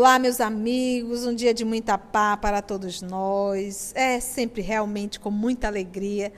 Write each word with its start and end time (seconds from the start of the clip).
Olá, 0.00 0.18
meus 0.18 0.40
amigos, 0.40 1.26
um 1.26 1.34
dia 1.34 1.52
de 1.52 1.62
muita 1.62 1.98
paz 1.98 2.40
para 2.40 2.62
todos 2.62 3.02
nós. 3.02 3.92
É 3.94 4.18
sempre 4.18 4.62
realmente 4.62 5.20
com 5.20 5.30
muita 5.30 5.66
alegria 5.66 6.32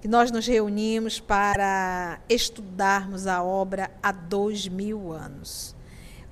que 0.00 0.06
nós 0.06 0.30
nos 0.30 0.46
reunimos 0.46 1.18
para 1.18 2.20
estudarmos 2.28 3.26
a 3.26 3.42
obra 3.42 3.90
há 4.00 4.12
dois 4.12 4.68
mil 4.68 5.10
anos. 5.10 5.74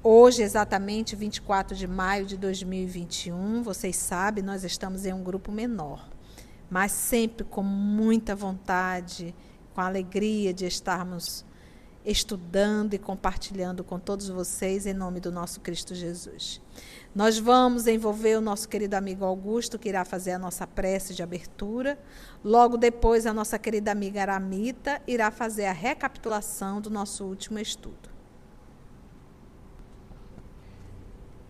Hoje, 0.05 0.41
exatamente 0.41 1.16
24 1.16 1.77
de 1.77 1.88
maio 1.88 2.24
de 2.24 2.36
2021, 2.36 3.60
vocês 3.64 3.97
sabem, 3.97 4.45
nós 4.45 4.62
estamos 4.62 5.05
em 5.05 5.12
um 5.12 5.24
grupo 5.24 5.50
menor, 5.50 6.08
mas 6.70 6.92
sempre 6.92 7.42
com 7.42 7.64
muita 7.64 8.36
vontade, 8.36 9.34
com 9.74 9.80
alegria 9.80 10.55
de 10.55 10.64
estarmos 10.64 11.45
estudando 12.10 12.94
e 12.94 12.98
compartilhando 12.98 13.84
com 13.84 13.98
todos 13.98 14.28
vocês 14.28 14.86
em 14.86 14.94
nome 14.94 15.20
do 15.20 15.30
nosso 15.30 15.60
Cristo 15.60 15.94
Jesus. 15.94 16.60
Nós 17.14 17.38
vamos 17.38 17.86
envolver 17.86 18.36
o 18.36 18.40
nosso 18.40 18.68
querido 18.68 18.94
amigo 18.94 19.24
Augusto, 19.24 19.78
que 19.78 19.90
irá 19.90 20.04
fazer 20.04 20.32
a 20.32 20.38
nossa 20.38 20.66
prece 20.66 21.14
de 21.14 21.22
abertura. 21.22 21.98
Logo 22.42 22.78
depois, 22.78 23.26
a 23.26 23.34
nossa 23.34 23.58
querida 23.58 23.92
amiga 23.92 24.22
Aramita 24.22 25.02
irá 25.06 25.30
fazer 25.30 25.66
a 25.66 25.72
recapitulação 25.72 26.80
do 26.80 26.88
nosso 26.88 27.24
último 27.24 27.58
estudo. 27.58 28.08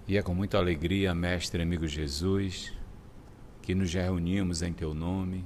E 0.09 0.17
é 0.17 0.23
com 0.23 0.35
muita 0.35 0.59
alegria, 0.59 1.15
mestre 1.15 1.63
amigo 1.63 1.87
Jesus, 1.87 2.73
que 3.63 3.75
nos 3.75 3.93
reunimos 3.93 4.63
em 4.63 4.73
teu 4.73 4.93
nome, 4.95 5.45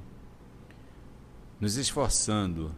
nos 1.60 1.76
esforçando 1.76 2.74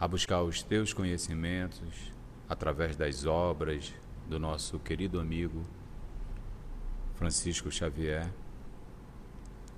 a 0.00 0.06
buscar 0.06 0.42
os 0.42 0.62
teus 0.62 0.92
conhecimentos 0.92 2.12
através 2.48 2.94
das 2.96 3.26
obras 3.26 3.92
do 4.28 4.38
nosso 4.38 4.78
querido 4.78 5.18
amigo 5.18 5.64
Francisco 7.16 7.68
Xavier 7.68 8.32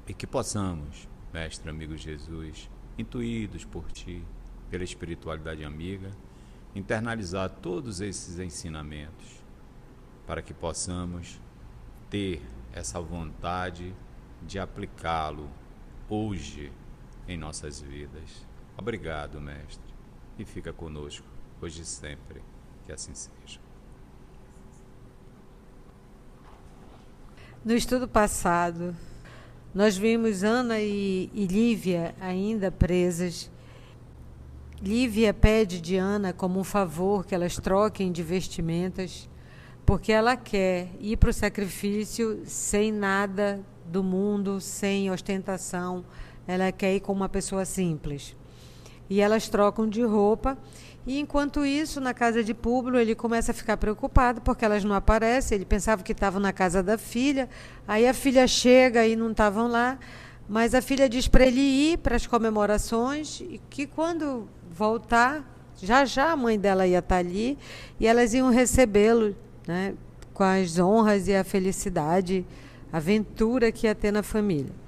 e 0.07 0.13
que 0.13 0.27
possamos, 0.27 1.09
mestre 1.33 1.71
amigo 1.71 1.97
Jesus, 1.97 2.69
intuídos 2.99 3.65
por 3.65 3.91
ti, 3.91 4.23
pela 4.69 4.85
espiritualidade 4.85 5.65
amiga, 5.65 6.11
internalizar 6.75 7.49
todos 7.49 8.03
esses 8.03 8.39
ensinamentos 8.39 9.41
para 10.27 10.43
que 10.43 10.53
possamos 10.53 11.41
ter 12.11 12.43
essa 12.75 13.01
vontade 13.01 13.95
de 14.43 14.59
aplicá-lo 14.59 15.49
hoje 16.11 16.71
em 17.27 17.39
nossas 17.39 17.81
vidas. 17.81 18.47
Obrigado, 18.77 19.41
mestre 19.41 19.90
e 20.41 20.45
fica 20.45 20.73
conosco, 20.73 21.27
hoje 21.61 21.83
e 21.83 21.85
sempre. 21.85 22.43
Que 22.85 22.93
assim 22.93 23.15
seja. 23.15 23.61
No 27.65 27.75
estudo 27.75 28.09
passado, 28.09 28.97
nós 29.75 29.97
vimos 29.97 30.43
Ana 30.43 30.81
e, 30.81 31.31
e 31.35 31.47
Lívia 31.47 32.15
ainda 32.19 32.73
presas. 32.73 33.51
Lívia 34.81 35.35
pede 35.35 35.79
de 35.79 35.97
Ana 35.97 36.33
como 36.33 36.59
um 36.59 36.65
favor 36.65 37.27
que 37.27 37.35
elas 37.35 37.57
troquem 37.57 38.11
de 38.11 38.23
vestimentas, 38.23 39.29
porque 39.85 40.11
ela 40.11 40.37
quer 40.37 40.89
ir 40.99 41.19
para 41.19 41.29
o 41.29 41.35
sacrifício 41.35 42.43
sem 42.47 42.91
nada 42.91 43.63
do 43.85 44.03
mundo, 44.03 44.59
sem 44.59 45.11
ostentação. 45.11 46.03
Ela 46.47 46.73
quer 46.73 46.95
ir 46.95 47.01
com 47.01 47.13
uma 47.13 47.29
pessoa 47.29 47.67
simples 47.67 48.35
e 49.11 49.21
elas 49.21 49.49
trocam 49.49 49.89
de 49.89 50.03
roupa. 50.03 50.57
E 51.05 51.19
enquanto 51.19 51.67
isso, 51.67 52.01
na 52.01 52.15
casa 52.15 52.45
de 52.45 52.55
Públio, 52.55 53.01
ele 53.01 53.15
começa 53.17 53.51
a 53.51 53.55
ficar 53.55 53.77
preocupado 53.77 54.41
porque 54.41 54.65
elas 54.65 54.85
não 54.85 54.95
aparecem. 54.95 55.57
Ele 55.57 55.65
pensava 55.65 56.05
que 56.05 56.13
estavam 56.13 56.41
na 56.41 56.53
casa 56.53 56.83
da 56.83 56.97
filha. 56.97 57.49
Aí 57.89 58.07
a 58.07 58.15
filha 58.15 58.47
chega 58.47 59.05
e 59.05 59.17
não 59.17 59.33
estavam 59.33 59.67
lá. 59.67 59.99
Mas 60.49 60.75
a 60.75 60.81
filha 60.81 61.09
diz 61.09 61.27
para 61.27 61.45
ele 61.45 61.61
ir 61.61 61.99
para 61.99 62.15
as 62.15 62.27
comemorações 62.27 63.41
e 63.41 63.61
que 63.69 63.87
quando 63.87 64.49
voltar, 64.71 65.45
já 65.83 66.05
já 66.05 66.33
a 66.33 66.37
mãe 66.37 66.59
dela 66.59 66.87
ia 66.87 66.99
estar 66.99 67.17
tá 67.17 67.19
ali 67.21 67.57
e 67.99 68.07
elas 68.07 68.35
iam 68.35 68.51
recebê-lo 68.51 69.35
né, 69.67 69.95
com 70.35 70.43
as 70.43 70.79
honras 70.79 71.29
e 71.29 71.35
a 71.35 71.45
felicidade, 71.45 72.45
a 72.93 72.97
aventura 72.97 73.71
que 73.71 73.87
ia 73.87 73.95
ter 73.95 74.13
na 74.13 74.23
família. 74.23 74.80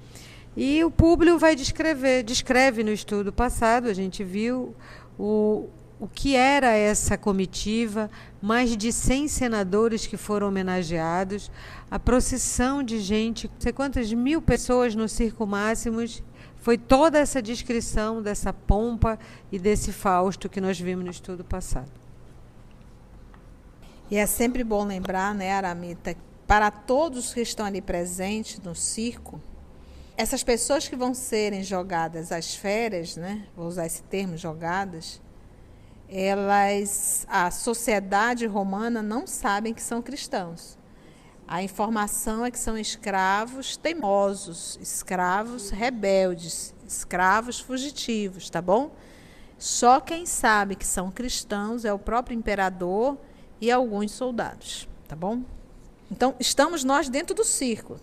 E 0.55 0.83
o 0.83 0.91
Públio 0.91 1.39
vai 1.39 1.55
descrever, 1.55 2.23
descreve 2.23 2.83
no 2.83 2.91
estudo 2.91 3.33
passado, 3.33 3.87
a 3.87 3.93
gente 3.93 4.23
viu 4.23 4.75
o, 5.17 5.67
o 5.99 6.07
que 6.07 6.35
era 6.35 6.71
essa 6.71 7.17
comitiva, 7.17 8.09
mais 8.39 8.77
de 8.77 8.91
100 8.91 9.27
senadores 9.29 10.05
que 10.05 10.15
foram 10.15 10.49
homenageados, 10.49 11.49
a 11.89 11.97
procissão 11.97 12.83
de 12.83 12.99
gente, 12.99 13.47
não 13.47 13.55
sei 13.59 13.73
quantas 13.73 14.13
mil 14.13 14.41
pessoas 14.41 14.93
no 14.93 15.09
Circo 15.09 15.47
Máximos, 15.47 16.21
foi 16.57 16.77
toda 16.77 17.17
essa 17.17 17.41
descrição 17.41 18.21
dessa 18.21 18.53
pompa 18.53 19.17
e 19.51 19.57
desse 19.57 19.91
Fausto 19.91 20.47
que 20.47 20.61
nós 20.61 20.79
vimos 20.79 21.03
no 21.03 21.11
estudo 21.11 21.43
passado. 21.43 21.91
E 24.09 24.17
é 24.17 24.25
sempre 24.27 24.63
bom 24.63 24.85
lembrar, 24.85 25.33
né, 25.33 25.51
Aramita, 25.51 26.15
para 26.45 26.69
todos 26.69 27.33
que 27.33 27.41
estão 27.41 27.65
ali 27.65 27.81
presentes 27.81 28.59
no 28.59 28.75
circo, 28.75 29.41
essas 30.15 30.43
pessoas 30.43 30.87
que 30.87 30.95
vão 30.95 31.13
serem 31.13 31.63
jogadas 31.63 32.31
às 32.31 32.55
férias, 32.55 33.15
né? 33.15 33.47
Vou 33.55 33.67
usar 33.67 33.85
esse 33.85 34.03
termo, 34.03 34.37
jogadas, 34.37 35.19
elas, 36.07 37.25
a 37.27 37.49
sociedade 37.49 38.45
romana 38.45 39.01
não 39.01 39.25
sabem 39.25 39.73
que 39.73 39.81
são 39.81 40.01
cristãos. 40.01 40.77
A 41.47 41.63
informação 41.63 42.45
é 42.45 42.51
que 42.51 42.59
são 42.59 42.77
escravos 42.77 43.75
teimosos, 43.75 44.77
escravos 44.81 45.71
rebeldes, 45.71 46.73
escravos 46.87 47.59
fugitivos, 47.59 48.49
tá 48.49 48.61
bom? 48.61 48.91
Só 49.57 49.99
quem 49.99 50.25
sabe 50.25 50.75
que 50.75 50.85
são 50.85 51.11
cristãos 51.11 51.85
é 51.85 51.91
o 51.93 51.99
próprio 51.99 52.37
imperador 52.37 53.17
e 53.59 53.71
alguns 53.71 54.11
soldados, 54.11 54.87
tá 55.07 55.15
bom? 55.15 55.41
Então, 56.11 56.35
estamos 56.39 56.83
nós 56.83 57.09
dentro 57.09 57.35
do 57.35 57.43
círculo, 57.43 57.99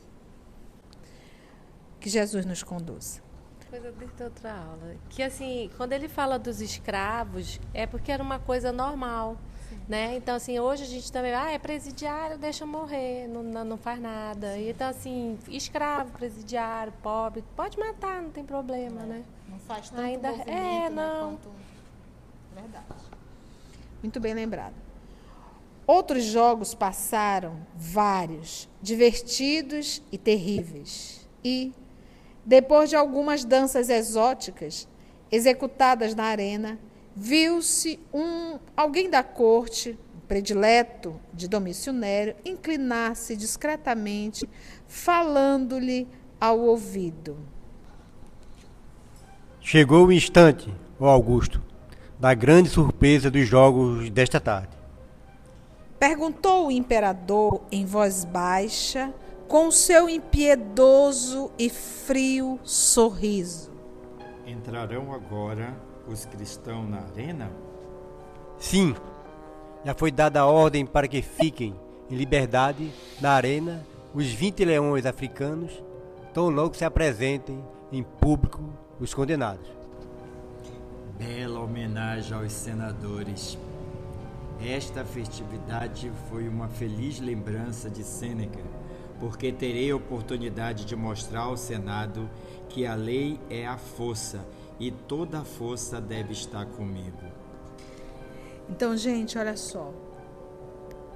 que 2.00 2.08
Jesus 2.08 2.46
nos 2.46 2.62
conduza. 2.62 3.20
Depois 3.60 3.84
eu 3.84 3.92
dei 3.92 4.08
outra 4.26 4.52
aula. 4.52 4.96
Que 5.10 5.22
assim, 5.22 5.70
quando 5.76 5.92
ele 5.92 6.08
fala 6.08 6.38
dos 6.38 6.60
escravos, 6.60 7.60
é 7.72 7.86
porque 7.86 8.10
era 8.10 8.22
uma 8.22 8.38
coisa 8.38 8.72
normal. 8.72 9.36
Né? 9.88 10.16
Então, 10.16 10.34
assim, 10.36 10.58
hoje 10.58 10.82
a 10.84 10.86
gente 10.86 11.10
também, 11.12 11.32
ah, 11.32 11.50
é 11.50 11.58
presidiário, 11.58 12.38
deixa 12.38 12.64
morrer, 12.66 13.28
não, 13.28 13.42
não, 13.42 13.64
não 13.64 13.76
faz 13.76 14.00
nada. 14.00 14.58
Então, 14.58 14.88
assim, 14.88 15.38
escravo, 15.48 16.12
presidiário, 16.12 16.92
pobre, 17.02 17.44
pode 17.54 17.78
matar, 17.78 18.22
não 18.22 18.30
tem 18.30 18.44
problema, 18.44 19.02
né? 19.02 19.24
Não 19.48 19.58
faz 19.60 19.90
tanto 19.90 20.00
Ainda, 20.00 20.28
é, 20.28 20.88
né, 20.88 20.90
não. 20.90 21.36
Quanto... 21.36 21.50
Verdade. 22.54 22.84
Muito 24.02 24.20
bem 24.20 24.34
lembrado. 24.34 24.74
Outros 25.86 26.24
jogos 26.24 26.72
passaram, 26.72 27.66
vários, 27.74 28.68
divertidos 28.80 30.02
e 30.12 30.16
terríveis. 30.16 31.28
E 31.44 31.72
depois 32.44 32.90
de 32.90 32.96
algumas 32.96 33.44
danças 33.44 33.88
exóticas 33.88 34.88
executadas 35.30 36.14
na 36.14 36.24
arena, 36.24 36.78
viu-se 37.14 38.00
um 38.12 38.58
alguém 38.76 39.08
da 39.08 39.22
corte, 39.22 39.98
predileto 40.26 41.20
de 41.32 41.48
Domício 41.48 41.92
Nero, 41.92 42.34
inclinar-se 42.44 43.36
discretamente, 43.36 44.48
falando-lhe 44.86 46.06
ao 46.40 46.60
ouvido. 46.60 47.36
Chegou 49.60 50.06
o 50.06 50.12
instante, 50.12 50.72
ó 50.98 51.08
Augusto, 51.08 51.62
da 52.18 52.32
grande 52.32 52.68
surpresa 52.68 53.30
dos 53.30 53.46
jogos 53.46 54.08
desta 54.10 54.40
tarde. 54.40 54.80
Perguntou 55.98 56.68
o 56.68 56.70
imperador 56.70 57.62
em 57.70 57.84
voz 57.84 58.24
baixa, 58.24 59.12
com 59.50 59.68
seu 59.68 60.08
impiedoso 60.08 61.50
e 61.58 61.68
frio 61.68 62.60
sorriso. 62.62 63.72
Entrarão 64.46 65.12
agora 65.12 65.76
os 66.06 66.24
cristãos 66.24 66.88
na 66.88 67.00
arena? 67.00 67.50
Sim, 68.60 68.94
já 69.84 69.92
foi 69.92 70.12
dada 70.12 70.38
a 70.38 70.46
ordem 70.46 70.86
para 70.86 71.08
que 71.08 71.20
fiquem 71.20 71.74
em 72.08 72.14
liberdade 72.14 72.92
na 73.20 73.32
arena 73.32 73.84
os 74.14 74.28
20 74.28 74.64
leões 74.64 75.04
africanos, 75.04 75.82
tão 76.32 76.48
logo 76.48 76.76
se 76.76 76.84
apresentem 76.84 77.60
em 77.90 78.04
público 78.04 78.62
os 79.00 79.12
condenados. 79.12 79.68
Bela 81.18 81.58
homenagem 81.58 82.36
aos 82.36 82.52
senadores. 82.52 83.58
Esta 84.64 85.04
festividade 85.04 86.12
foi 86.28 86.48
uma 86.48 86.68
feliz 86.68 87.18
lembrança 87.18 87.90
de 87.90 88.04
Sêneca 88.04 88.79
porque 89.20 89.52
terei 89.52 89.92
oportunidade 89.92 90.86
de 90.86 90.96
mostrar 90.96 91.42
ao 91.42 91.56
Senado 91.56 92.28
que 92.70 92.86
a 92.86 92.94
lei 92.94 93.38
é 93.50 93.66
a 93.66 93.76
força 93.76 94.44
e 94.80 94.90
toda 94.90 95.40
a 95.40 95.44
força 95.44 96.00
deve 96.00 96.32
estar 96.32 96.64
comigo. 96.64 97.20
Então, 98.68 98.96
gente, 98.96 99.36
olha 99.36 99.56
só. 99.56 99.92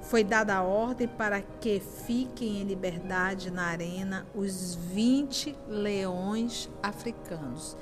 foi 0.01 0.23
dada 0.23 0.55
a 0.55 0.61
ordem 0.61 1.07
para 1.07 1.41
que 1.41 1.79
fiquem 1.79 2.61
em 2.61 2.63
liberdade 2.63 3.49
na 3.49 3.63
arena 3.63 4.27
os 4.35 4.75
20 4.75 5.55
leões 5.67 6.69
africanos. 6.83 7.75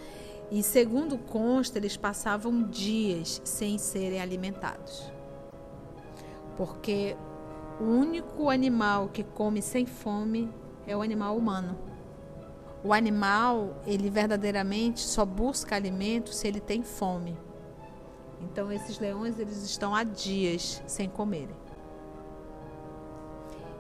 E 0.49 0.63
segundo 0.63 1.17
consta, 1.17 1.77
eles 1.79 1.97
passavam 1.97 2.63
dias 2.63 3.41
sem 3.43 3.77
serem 3.77 4.21
alimentados. 4.21 5.11
Porque 6.55 7.17
o 7.79 7.83
único 7.83 8.49
animal 8.49 9.09
que 9.09 9.23
come 9.23 9.61
sem 9.61 9.85
fome 9.85 10.53
é 10.85 10.95
o 10.95 11.01
animal 11.01 11.37
humano. 11.37 11.77
O 12.83 12.91
animal, 12.93 13.81
ele 13.87 14.09
verdadeiramente 14.09 14.99
só 14.99 15.25
busca 15.25 15.75
alimento 15.75 16.33
se 16.33 16.47
ele 16.47 16.59
tem 16.59 16.83
fome. 16.83 17.37
Então 18.41 18.71
esses 18.71 18.99
leões 18.99 19.39
eles 19.39 19.63
estão 19.63 19.95
há 19.95 20.03
dias 20.03 20.83
sem 20.85 21.09
comerem. 21.09 21.55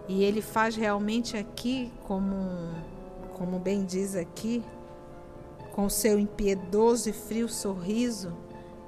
E 0.07 0.23
ele 0.23 0.41
faz 0.41 0.75
realmente 0.75 1.37
aqui, 1.37 1.91
como, 2.03 2.35
como 3.33 3.59
bem 3.59 3.85
diz 3.85 4.15
aqui, 4.15 4.63
com 5.73 5.89
seu 5.89 6.19
impiedoso 6.19 7.09
e 7.09 7.13
frio 7.13 7.49
sorriso, 7.49 8.33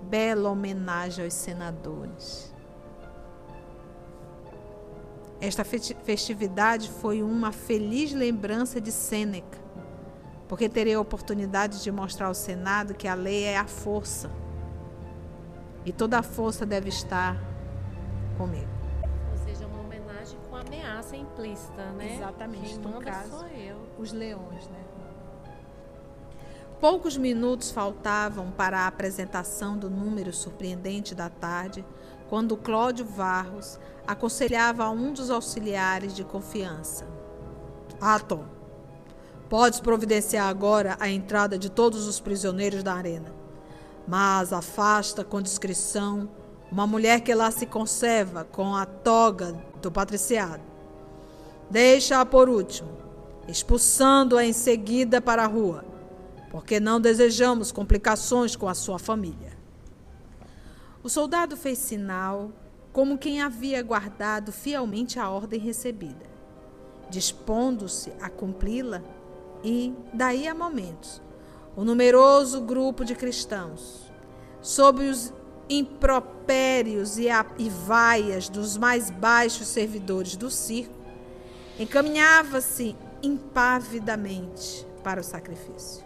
bela 0.04 0.50
homenagem 0.50 1.26
aos 1.26 1.34
senadores. 1.34 2.55
Esta 5.46 5.64
festividade 5.64 6.90
foi 6.90 7.22
uma 7.22 7.52
feliz 7.52 8.12
lembrança 8.12 8.82
de 8.82 8.92
Sêneca, 8.92 9.60
porque 10.48 10.68
terei 10.68 10.96
a 10.96 11.00
oportunidade 11.00 11.84
de 11.84 11.92
mostrar 11.92 12.28
ao 12.28 12.34
Senado 12.34 12.96
que 12.96 13.08
a 13.08 13.14
lei 13.14 13.44
é 13.44 13.56
a 13.56 13.68
força 13.68 14.32
e 15.86 15.92
toda 15.92 16.18
a 16.18 16.24
força 16.24 16.66
deve 16.66 16.90
estar 16.90 17.40
comigo. 18.40 18.68
Ou 19.32 19.38
seja, 19.38 19.68
uma 19.68 19.82
homenagem 19.82 20.40
com 20.50 20.56
ameaça 20.56 21.16
implícita, 21.16 21.92
né? 21.92 22.16
Exatamente. 22.16 22.70
Quem 22.70 22.78
no 22.80 22.90
manda 22.90 23.06
caso, 23.06 23.30
sou 23.30 23.48
eu. 23.50 23.78
os 24.00 24.12
leões, 24.12 24.68
né? 24.70 24.80
Poucos 26.80 27.16
minutos 27.18 27.70
faltavam 27.70 28.50
para 28.50 28.80
a 28.80 28.88
apresentação 28.88 29.78
do 29.78 29.92
número 29.92 30.34
surpreendente 30.34 31.14
da 31.14 31.30
tarde, 31.30 31.86
quando 32.30 32.58
Cláudio 32.58 33.06
Varros 33.06 33.80
aconselhava 34.08 34.84
a 34.84 34.90
um 34.90 35.14
dos 35.14 35.30
auxiliares 35.30 36.16
de 36.16 36.24
confiança. 36.24 37.08
Atom, 38.00 38.46
podes 39.50 39.80
providenciar 39.80 40.48
agora 40.48 40.98
a 41.00 41.10
entrada 41.10 41.58
de 41.58 41.70
todos 41.70 42.08
os 42.08 42.20
prisioneiros 42.20 42.84
da 42.84 42.94
arena 42.94 43.46
mas 44.08 44.54
afasta 44.54 45.24
com 45.24 45.42
discrição 45.42 46.30
uma 46.72 46.86
mulher 46.86 47.22
que 47.22 47.34
lá 47.34 47.52
se 47.52 47.66
conserva 47.66 48.44
com 48.44 48.76
a 48.76 48.86
toga 48.86 49.56
do 49.82 49.92
patriciado. 49.92 50.64
Deixa-a 51.70 52.26
por 52.26 52.50
último, 52.50 52.90
expulsando-a 53.48 54.44
em 54.46 54.52
seguida 54.52 55.22
para 55.22 55.44
a 55.44 55.48
rua, 55.48 55.86
porque 56.52 56.80
não 56.80 57.00
desejamos 57.00 57.72
complicações 57.72 58.56
com 58.56 58.68
a 58.68 58.74
sua 58.74 59.00
família. 59.00 59.55
O 61.06 61.10
soldado 61.10 61.56
fez 61.56 61.78
sinal, 61.78 62.52
como 62.92 63.16
quem 63.16 63.40
havia 63.40 63.84
guardado 63.84 64.52
fielmente 64.52 65.20
a 65.20 65.30
ordem 65.30 65.60
recebida, 65.60 66.26
dispondo-se 67.12 68.12
a 68.20 68.28
cumpri-la, 68.28 69.04
e, 69.64 69.94
daí 70.12 70.48
a 70.48 70.56
momentos, 70.56 71.22
o 71.76 71.84
numeroso 71.84 72.60
grupo 72.60 73.06
de 73.06 73.14
cristãos, 73.14 74.12
sob 74.64 75.08
os 75.08 75.32
impropérios 75.70 77.20
e, 77.20 77.30
a, 77.30 77.46
e 77.60 77.70
vaias 77.70 78.50
dos 78.50 78.76
mais 78.76 79.12
baixos 79.12 79.68
servidores 79.68 80.36
do 80.36 80.50
circo, 80.50 80.98
encaminhava-se 81.80 82.96
impavidamente 83.22 84.88
para 85.04 85.22
o 85.22 85.24
sacrifício. 85.24 86.04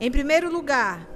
Em 0.00 0.10
primeiro 0.10 0.50
lugar, 0.50 1.14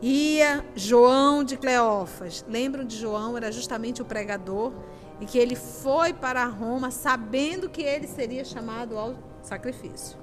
ia 0.00 0.64
João 0.74 1.42
de 1.42 1.56
Cleófas. 1.56 2.44
Lembram 2.48 2.84
de 2.84 2.96
João? 2.96 3.36
Era 3.36 3.50
justamente 3.50 4.00
o 4.00 4.04
pregador 4.04 4.72
e 5.20 5.26
que 5.26 5.38
ele 5.38 5.56
foi 5.56 6.12
para 6.12 6.44
Roma 6.44 6.90
sabendo 6.90 7.68
que 7.68 7.82
ele 7.82 8.06
seria 8.06 8.44
chamado 8.44 8.96
ao 8.96 9.16
sacrifício. 9.42 10.18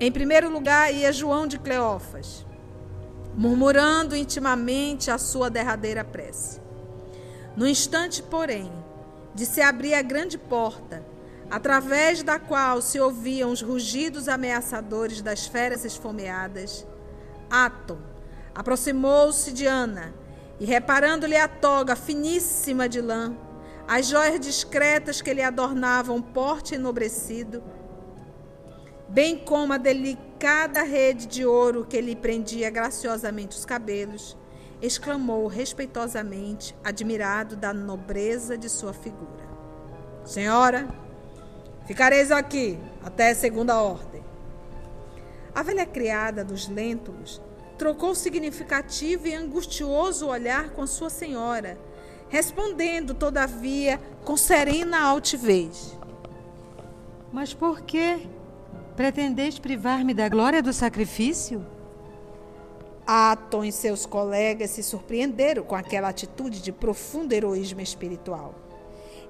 Em 0.00 0.10
primeiro 0.10 0.50
lugar 0.50 0.92
ia 0.92 1.12
João 1.12 1.46
de 1.46 1.58
Cleófas, 1.58 2.44
murmurando 3.34 4.16
intimamente 4.16 5.10
a 5.10 5.18
sua 5.18 5.48
derradeira 5.48 6.04
prece. 6.04 6.60
No 7.56 7.66
instante, 7.66 8.22
porém, 8.22 8.72
de 9.34 9.46
se 9.46 9.60
abrir 9.60 9.94
a 9.94 10.02
grande 10.02 10.36
porta, 10.36 11.04
através 11.50 12.22
da 12.22 12.38
qual 12.38 12.80
se 12.80 12.98
ouviam 12.98 13.52
os 13.52 13.62
rugidos 13.62 14.28
ameaçadores 14.28 15.22
das 15.22 15.46
feras 15.46 15.84
esfomeadas, 15.84 16.86
Atom 17.54 17.98
aproximou-se 18.52 19.52
de 19.52 19.64
Ana 19.64 20.12
e, 20.58 20.64
reparando-lhe 20.64 21.36
a 21.36 21.46
toga 21.46 21.94
finíssima 21.94 22.88
de 22.88 23.00
lã, 23.00 23.36
as 23.86 24.06
joias 24.06 24.40
discretas 24.40 25.22
que 25.22 25.32
lhe 25.32 25.42
adornavam 25.42 26.16
o 26.16 26.22
porte 26.22 26.74
enobrecido, 26.74 27.62
bem 29.08 29.38
como 29.38 29.72
a 29.72 29.78
delicada 29.78 30.82
rede 30.82 31.26
de 31.26 31.46
ouro 31.46 31.84
que 31.84 32.00
lhe 32.00 32.16
prendia 32.16 32.70
graciosamente 32.70 33.56
os 33.56 33.64
cabelos, 33.64 34.36
exclamou 34.82 35.46
respeitosamente, 35.46 36.76
admirado 36.82 37.54
da 37.54 37.72
nobreza 37.72 38.58
de 38.58 38.68
sua 38.68 38.92
figura: 38.92 39.48
Senhora, 40.24 40.88
ficareis 41.86 42.32
aqui 42.32 42.80
até 43.04 43.32
segunda 43.32 43.80
ordem. 43.80 44.23
A 45.54 45.62
velha 45.62 45.86
criada 45.86 46.44
dos 46.44 46.68
Lentulus 46.68 47.40
trocou 47.78 48.14
significativo 48.14 49.28
e 49.28 49.34
angustioso 49.34 50.26
olhar 50.26 50.70
com 50.70 50.86
sua 50.86 51.08
senhora, 51.08 51.78
respondendo, 52.28 53.14
todavia, 53.14 54.00
com 54.24 54.36
serena 54.36 55.00
altivez: 55.02 55.96
Mas 57.32 57.54
por 57.54 57.82
quê? 57.82 58.26
Pretendeis 58.96 59.58
privar-me 59.58 60.12
da 60.12 60.28
glória 60.28 60.62
do 60.62 60.72
sacrifício? 60.72 61.64
Atom 63.06 63.64
e 63.64 63.70
seus 63.70 64.06
colegas 64.06 64.70
se 64.70 64.82
surpreenderam 64.82 65.62
com 65.62 65.74
aquela 65.74 66.08
atitude 66.08 66.62
de 66.62 66.72
profundo 66.72 67.32
heroísmo 67.32 67.80
espiritual. 67.80 68.54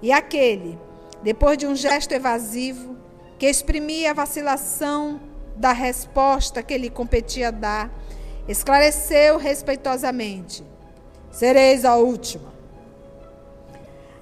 E 0.01 0.13
aquele, 0.13 0.79
depois 1.23 1.59
de 1.59 1.67
um 1.67 1.75
gesto 1.75 2.13
evasivo, 2.13 2.97
que 3.39 3.47
exprimia 3.47 4.13
a 4.13 4.15
vacilação 4.15 5.21
da 5.57 5.73
resposta 5.73 6.63
que 6.63 6.77
lhe 6.77 6.91
competia 6.91 7.51
dar, 7.51 7.91
esclareceu 8.49 9.37
respeitosamente: 9.37 10.65
Sereis 11.31 11.85
a 11.85 11.97
última. 11.97 12.53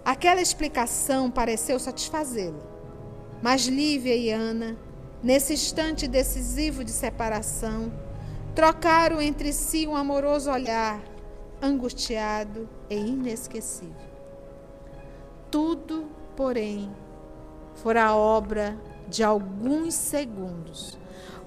Aquela 0.04 0.40
explicação 0.40 1.30
pareceu 1.30 1.78
satisfazê-lo, 1.78 2.62
mas 3.40 3.66
Lívia 3.66 4.16
e 4.16 4.30
Ana 4.30 4.76
Nesse 5.22 5.52
instante 5.52 6.08
decisivo 6.08 6.82
de 6.82 6.90
separação, 6.90 7.92
trocaram 8.56 9.22
entre 9.22 9.52
si 9.52 9.86
um 9.86 9.94
amoroso 9.94 10.50
olhar, 10.50 11.00
angustiado 11.62 12.68
e 12.90 12.96
inesquecível. 12.96 13.94
Tudo, 15.48 16.08
porém, 16.34 16.90
fora 17.76 18.16
obra 18.16 18.76
de 19.06 19.22
alguns 19.22 19.94
segundos, 19.94 20.98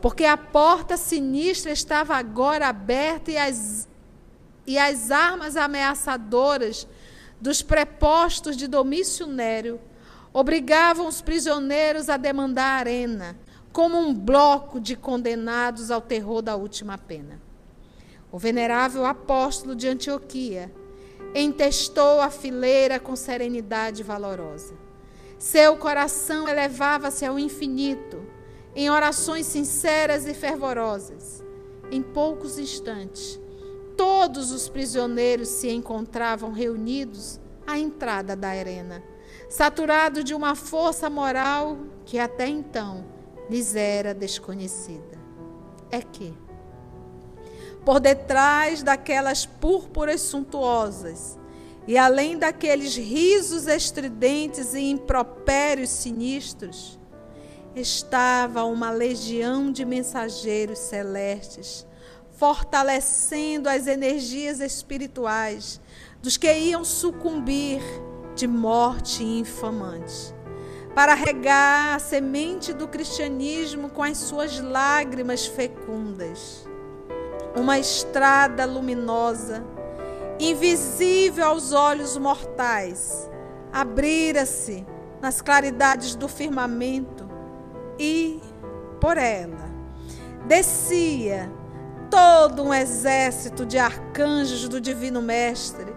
porque 0.05 0.23
a 0.23 0.37
porta 0.37 0.97
sinistra 0.97 1.71
estava 1.71 2.15
agora 2.15 2.67
aberta 2.67 3.31
e 3.31 3.37
as, 3.37 3.89
e 4.67 4.77
as 4.77 5.09
armas 5.09 5.57
ameaçadoras 5.57 6.87
dos 7.41 7.63
prepostos 7.63 8.55
de 8.55 8.67
Domício 8.67 9.25
Nério 9.25 9.81
obrigavam 10.31 11.07
os 11.07 11.21
prisioneiros 11.21 12.07
a 12.07 12.17
demandar 12.17 12.65
a 12.65 12.79
arena, 12.81 13.35
como 13.73 13.97
um 13.97 14.13
bloco 14.13 14.79
de 14.79 14.95
condenados 14.95 15.89
ao 15.89 16.01
terror 16.01 16.43
da 16.43 16.55
última 16.55 16.99
pena. 16.99 17.41
O 18.31 18.37
venerável 18.37 19.07
apóstolo 19.07 19.75
de 19.75 19.87
Antioquia 19.87 20.71
entestou 21.33 22.21
a 22.21 22.29
fileira 22.29 22.99
com 22.99 23.15
serenidade 23.15 24.03
valorosa. 24.03 24.75
Seu 25.39 25.75
coração 25.77 26.47
elevava-se 26.47 27.25
ao 27.25 27.39
infinito 27.39 28.23
em 28.75 28.89
orações 28.89 29.45
sinceras 29.45 30.25
e 30.27 30.33
fervorosas. 30.33 31.43
Em 31.89 32.01
poucos 32.01 32.59
instantes, 32.59 33.39
todos 33.95 34.51
os 34.51 34.67
prisioneiros 34.67 35.47
se 35.47 35.69
encontravam 35.69 36.51
reunidos 36.51 37.39
à 37.65 37.79
entrada 37.79 38.35
da 38.35 38.49
arena, 38.49 39.01
saturados 39.49 40.23
de 40.23 40.33
uma 40.33 40.55
força 40.55 41.09
moral 41.09 41.77
que 42.05 42.19
até 42.19 42.47
então 42.47 43.05
lhes 43.49 43.75
era 43.75 44.13
desconhecida. 44.13 45.15
É 45.89 46.01
que, 46.01 46.33
por 47.85 47.99
detrás 47.99 48.81
daquelas 48.81 49.45
púrpuras 49.45 50.21
suntuosas 50.21 51.37
E 51.87 51.99
além 51.99 52.37
daqueles 52.37 52.95
risos 52.95 53.67
estridentes 53.67 54.73
e 54.73 54.89
impropérios 54.89 55.91
sinistros, 55.91 56.99
estava 57.75 58.63
uma 58.63 58.89
legião 58.89 59.69
de 59.69 59.83
mensageiros 59.83 60.79
celestes, 60.79 61.85
fortalecendo 62.31 63.67
as 63.67 63.85
energias 63.85 64.61
espirituais 64.61 65.81
dos 66.21 66.37
que 66.37 66.51
iam 66.51 66.85
sucumbir 66.85 67.81
de 68.33 68.47
morte 68.47 69.23
infamante, 69.23 70.33
para 70.93 71.13
regar 71.13 71.95
a 71.95 71.99
semente 71.99 72.71
do 72.71 72.87
cristianismo 72.87 73.89
com 73.89 74.01
as 74.01 74.17
suas 74.17 74.59
lágrimas 74.59 75.45
fecundas. 75.45 76.65
Uma 77.55 77.77
estrada 77.77 78.65
luminosa, 78.65 79.63
invisível 80.39 81.45
aos 81.45 81.73
olhos 81.73 82.17
mortais, 82.17 83.29
abrira-se 83.71 84.85
nas 85.21 85.41
claridades 85.41 86.15
do 86.15 86.27
firmamento 86.27 87.24
e, 87.99 88.41
por 88.99 89.17
ela, 89.17 89.69
descia 90.47 91.51
todo 92.09 92.63
um 92.63 92.73
exército 92.73 93.65
de 93.65 93.77
arcanjos 93.77 94.67
do 94.69 94.79
Divino 94.79 95.21
Mestre 95.21 95.95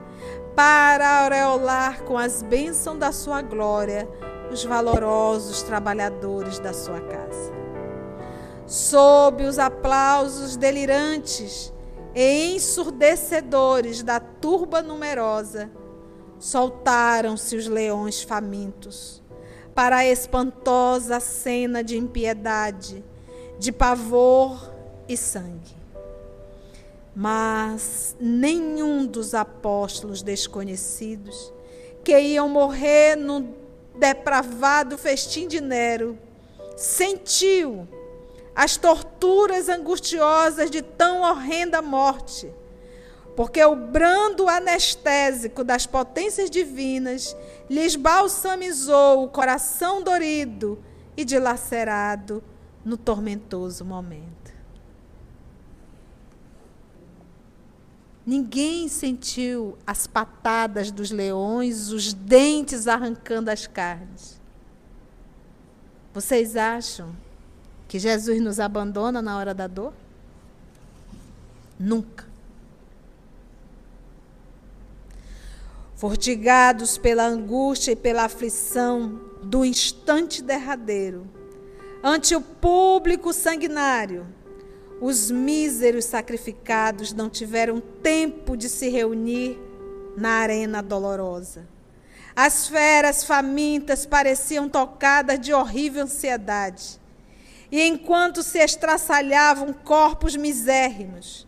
para 0.55 1.23
aureolar 1.25 2.03
com 2.03 2.19
as 2.19 2.43
bênçãos 2.43 2.99
da 2.99 3.13
sua 3.13 3.43
glória 3.43 4.09
os 4.51 4.65
valorosos 4.65 5.63
trabalhadores 5.63 6.59
da 6.59 6.73
sua 6.73 7.01
casa. 7.01 7.53
Sob 8.67 9.45
os 9.45 9.59
aplausos 9.59 10.57
delirantes 10.57 11.73
e 12.15 12.55
ensurdecedores 12.55 14.03
da 14.03 14.19
turba 14.19 14.83
numerosa, 14.83 15.71
soltaram-se 16.39 17.57
os 17.57 17.67
leões 17.67 18.23
famintos 18.23 19.18
para 19.79 19.99
a 19.99 20.05
espantosa 20.05 21.21
cena 21.21 21.85
de 21.85 21.97
impiedade, 21.97 23.05
de 23.61 23.71
pavor 23.71 24.75
e 25.09 25.17
sangue. 25.17 25.77
Mas 27.15 28.17
nenhum 28.19 29.07
dos 29.07 29.35
apóstolos 29.35 30.21
desconhecidos 30.21 31.53
que 32.03 32.19
iam 32.19 32.49
morrer 32.49 33.15
no 33.15 33.55
depravado 33.95 34.99
festim 34.99 35.47
de 35.47 35.61
Nero 35.61 36.19
sentiu 36.77 37.87
as 38.57 38.77
torturas 38.77 39.69
angustiosas 39.69 40.73
de 40.73 40.83
tão 40.83 41.21
horrenda 41.21 41.81
morte, 41.81 42.53
porque 43.37 43.65
o 43.65 43.77
brando 43.77 44.49
anestésico 44.49 45.63
das 45.63 45.87
potências 45.87 46.51
divinas 46.51 47.37
lhes 47.69 47.97
balsamizou 47.97 49.25
o 49.25 49.29
coração 49.29 50.03
dorido 50.03 50.79
e 51.17 51.25
dilacerado 51.25 52.43
no 52.85 52.97
tormentoso 52.97 53.85
momento. 53.85 54.39
Ninguém 58.25 58.89
sentiu 58.89 59.79
as 59.87 60.07
patadas 60.07 60.91
dos 60.91 61.11
leões, 61.11 61.91
os 61.91 62.13
dentes 62.13 62.87
arrancando 62.87 63.51
as 63.51 63.67
carnes. 63.67 64.39
Vocês 66.13 66.55
acham 66.55 67.17
que 67.89 67.99
Jesus 67.99 68.41
nos 68.43 68.61
abandona 68.61 69.23
na 69.23 69.39
hora 69.39 69.55
da 69.55 69.67
dor? 69.67 69.95
Nunca. 71.79 72.28
Fortigados 75.99 76.97
pela 76.97 77.27
angústia 77.27 77.91
e 77.91 77.97
pela 77.97 78.23
aflição 78.23 79.21
do 79.43 79.65
instante 79.65 80.41
derradeiro, 80.41 81.29
ante 82.05 82.37
o 82.37 82.41
público 82.41 83.33
sanguinário, 83.33 84.25
os 85.01 85.29
míseros 85.29 86.05
sacrificados 86.05 87.13
não 87.13 87.29
tiveram 87.29 87.81
tempo 87.81 88.57
de 88.57 88.69
se 88.69 88.89
reunir 88.89 89.59
na 90.17 90.35
arena 90.35 90.81
dolorosa. 90.81 91.67
As 92.37 92.69
feras 92.69 93.25
famintas 93.25 94.07
pareciam 94.07 94.69
tocadas 94.69 95.41
de 95.41 95.53
horrível 95.53 96.05
ansiedade. 96.05 97.01
E 97.73 97.83
enquanto 97.83 98.45
se 98.45 98.61
estraçalhavam 98.61 99.73
corpos 99.73 100.37
misérrimos, 100.37 101.45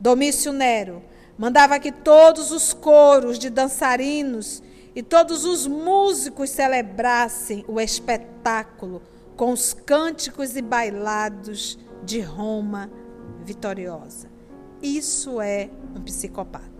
Domício 0.00 0.52
Nero 0.52 1.11
mandava 1.36 1.78
que 1.78 1.90
todos 1.90 2.50
os 2.50 2.72
coros 2.72 3.38
de 3.38 3.50
dançarinos 3.50 4.62
e 4.94 5.02
todos 5.02 5.44
os 5.44 5.66
músicos 5.66 6.50
celebrassem 6.50 7.64
o 7.66 7.80
espetáculo 7.80 9.02
com 9.36 9.52
os 9.52 9.72
cânticos 9.72 10.56
e 10.56 10.62
bailados 10.62 11.78
de 12.04 12.20
Roma 12.20 12.90
vitoriosa. 13.44 14.28
Isso 14.82 15.40
é 15.40 15.70
um 15.96 16.02
psicopata. 16.02 16.70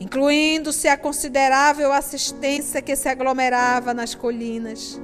Incluindo-se 0.00 0.88
a 0.88 0.96
considerável 0.96 1.92
assistência 1.92 2.80
que 2.80 2.96
se 2.96 3.08
aglomerava 3.08 3.92
nas 3.92 4.14
colinas, 4.14 5.00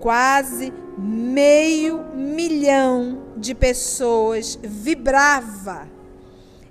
quase 0.00 0.72
meio 0.98 2.02
milhão 2.14 3.22
de 3.36 3.54
pessoas 3.54 4.58
vibrava 4.62 5.86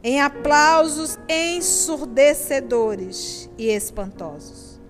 em 0.04 0.20
aplausos 0.20 1.20
ensurdecedores 1.30 3.50
e 3.58 3.68
espantosos, 3.68 4.82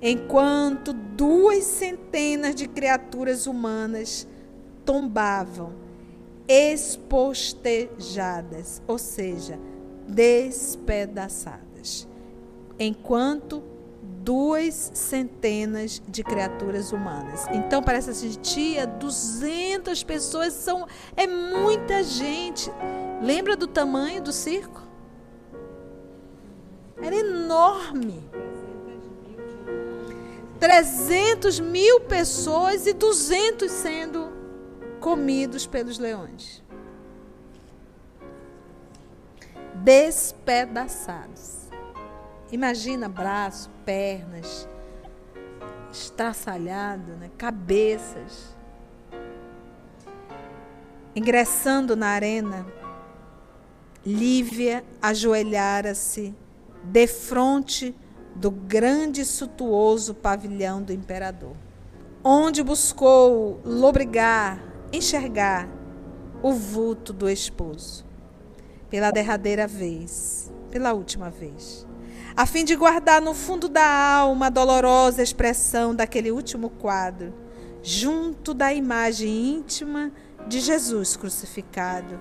enquanto 0.00 0.92
duas 0.92 1.64
centenas 1.64 2.54
de 2.54 2.68
criaturas 2.68 3.46
humanas 3.46 4.26
tombavam, 4.84 5.72
espostejadas, 6.48 8.80
ou 8.86 8.98
seja, 8.98 9.58
despedaçadas, 10.06 12.06
enquanto 12.78 13.64
duas 14.28 14.90
centenas 14.94 16.02
de 16.08 16.22
criaturas 16.22 16.92
humanas. 16.92 17.46
Então 17.52 17.82
parece 17.82 18.10
assim, 18.10 18.30
tia, 18.40 18.86
200 18.86 20.02
pessoas 20.04 20.54
são 20.54 20.86
é 21.16 21.26
muita 21.26 22.02
gente. 22.02 22.70
Lembra 23.20 23.56
do 23.56 23.66
tamanho 23.66 24.22
do 24.22 24.32
circo? 24.32 24.82
Era 27.02 27.16
enorme. 27.16 28.28
300 30.58 31.60
mil 31.60 32.00
pessoas 32.00 32.86
e 32.86 32.92
200 32.92 33.70
sendo 33.70 34.32
comidos 35.00 35.66
pelos 35.66 35.98
leões. 35.98 36.62
Despedaçados. 39.74 41.68
Imagina 42.50 43.08
braço, 43.08 43.70
pernas, 43.84 44.66
estraçalhado, 45.92 47.12
né? 47.12 47.30
cabeças. 47.38 48.56
Ingressando 51.14 51.94
na 51.96 52.08
arena, 52.08 52.66
Lívia 54.08 54.82
ajoelhara-se 55.02 56.34
defronte 56.82 57.94
do 58.34 58.50
grande 58.50 59.20
e 59.20 59.24
suntuoso 59.26 60.14
pavilhão 60.14 60.82
do 60.82 60.94
imperador, 60.94 61.54
onde 62.24 62.62
buscou 62.62 63.60
lobrigar 63.62 64.64
enxergar 64.90 65.68
o 66.42 66.54
vulto 66.54 67.12
do 67.12 67.28
esposo 67.28 68.02
pela 68.88 69.10
derradeira 69.10 69.66
vez, 69.66 70.50
pela 70.70 70.94
última 70.94 71.28
vez, 71.28 71.86
a 72.34 72.46
fim 72.46 72.64
de 72.64 72.74
guardar 72.74 73.20
no 73.20 73.34
fundo 73.34 73.68
da 73.68 73.86
alma 73.86 74.46
a 74.46 74.50
dolorosa 74.50 75.22
expressão 75.22 75.94
daquele 75.94 76.32
último 76.32 76.70
quadro, 76.70 77.34
junto 77.82 78.54
da 78.54 78.72
imagem 78.72 79.50
íntima 79.50 80.10
de 80.46 80.60
Jesus 80.60 81.14
crucificado, 81.14 82.18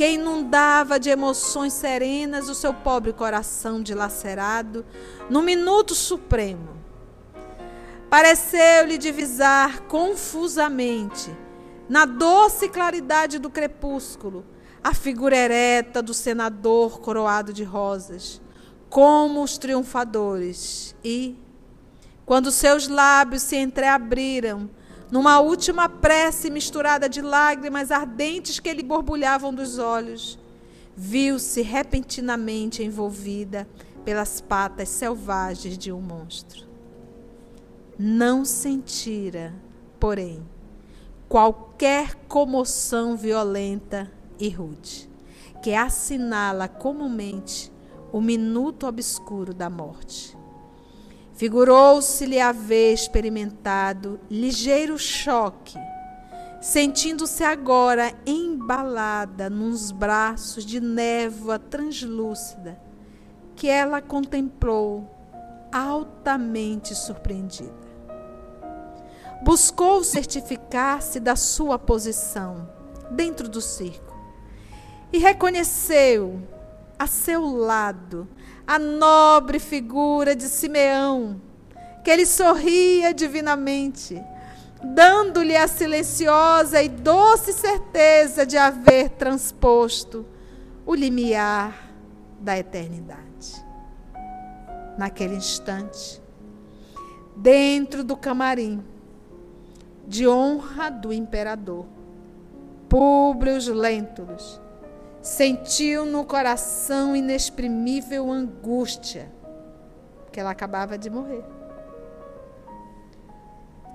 que 0.00 0.12
inundava 0.12 0.98
de 0.98 1.10
emoções 1.10 1.74
serenas 1.74 2.48
o 2.48 2.54
seu 2.54 2.72
pobre 2.72 3.12
coração 3.12 3.82
dilacerado 3.82 4.82
no 5.28 5.42
minuto 5.42 5.94
supremo. 5.94 6.70
Pareceu-lhe 8.08 8.96
divisar 8.96 9.80
confusamente 9.80 11.30
na 11.86 12.06
doce 12.06 12.70
claridade 12.70 13.38
do 13.38 13.50
crepúsculo, 13.50 14.42
a 14.82 14.94
figura 14.94 15.36
ereta 15.36 16.00
do 16.00 16.14
senador 16.14 16.98
coroado 17.00 17.52
de 17.52 17.62
rosas, 17.62 18.40
como 18.88 19.42
os 19.42 19.58
triunfadores. 19.58 20.96
E, 21.04 21.36
quando 22.24 22.50
seus 22.50 22.88
lábios 22.88 23.42
se 23.42 23.56
entreabriram, 23.56 24.70
numa 25.10 25.40
última 25.40 25.88
prece 25.88 26.50
misturada 26.50 27.08
de 27.08 27.20
lágrimas 27.20 27.90
ardentes 27.90 28.60
que 28.60 28.72
lhe 28.72 28.82
borbulhavam 28.82 29.52
dos 29.52 29.78
olhos, 29.78 30.38
viu-se 30.96 31.62
repentinamente 31.62 32.82
envolvida, 32.82 33.66
pelas 34.04 34.40
patas 34.40 34.88
selvagens 34.88 35.76
de 35.76 35.92
um 35.92 36.00
monstro. 36.00 36.66
Não 37.98 38.44
sentira, 38.44 39.54
porém, 39.98 40.42
qualquer 41.28 42.14
comoção 42.26 43.16
violenta 43.16 44.10
e 44.38 44.48
rude, 44.48 45.08
que 45.62 45.74
assinala 45.74 46.66
comumente 46.66 47.70
o 48.10 48.20
minuto 48.20 48.86
obscuro 48.86 49.52
da 49.52 49.68
morte. 49.68 50.36
Figurou-se-lhe 51.40 52.38
haver 52.38 52.92
experimentado 52.92 54.20
ligeiro 54.30 54.98
choque, 54.98 55.78
sentindo-se 56.60 57.42
agora 57.42 58.12
embalada 58.26 59.48
nos 59.48 59.90
braços 59.90 60.66
de 60.66 60.82
névoa 60.82 61.58
translúcida, 61.58 62.78
que 63.56 63.68
ela 63.68 64.02
contemplou 64.02 65.08
altamente 65.72 66.94
surpreendida. 66.94 67.88
Buscou 69.42 70.04
certificar-se 70.04 71.18
da 71.18 71.36
sua 71.36 71.78
posição 71.78 72.68
dentro 73.12 73.48
do 73.48 73.62
circo 73.62 74.14
e 75.10 75.16
reconheceu 75.16 76.42
a 76.98 77.06
seu 77.06 77.46
lado 77.46 78.28
a 78.70 78.78
nobre 78.78 79.58
figura 79.58 80.36
de 80.36 80.44
Simeão, 80.44 81.40
que 82.04 82.10
ele 82.10 82.24
sorria 82.24 83.12
divinamente, 83.12 84.22
dando-lhe 84.80 85.56
a 85.56 85.66
silenciosa 85.66 86.80
e 86.80 86.88
doce 86.88 87.52
certeza 87.52 88.46
de 88.46 88.56
haver 88.56 89.10
transposto 89.10 90.24
o 90.86 90.94
limiar 90.94 91.90
da 92.38 92.56
eternidade. 92.56 93.66
Naquele 94.96 95.34
instante, 95.34 96.22
dentro 97.34 98.04
do 98.04 98.16
camarim, 98.16 98.84
de 100.06 100.28
honra 100.28 100.90
do 100.90 101.12
imperador, 101.12 101.86
Públio 102.88 103.74
Lentulus, 103.74 104.60
sentiu 105.22 106.06
no 106.06 106.24
coração 106.24 107.14
inexprimível 107.14 108.30
angústia, 108.30 109.30
que 110.32 110.40
ela 110.40 110.50
acabava 110.50 110.96
de 110.96 111.10
morrer. 111.10 111.44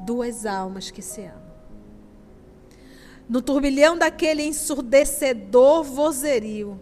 Duas 0.01 0.45
almas 0.45 0.91
que 0.91 1.01
se 1.01 1.21
amam. 1.21 1.45
No 3.27 3.41
turbilhão 3.41 3.97
daquele 3.97 4.43
ensurdecedor 4.43 5.83
vozerio, 5.83 6.79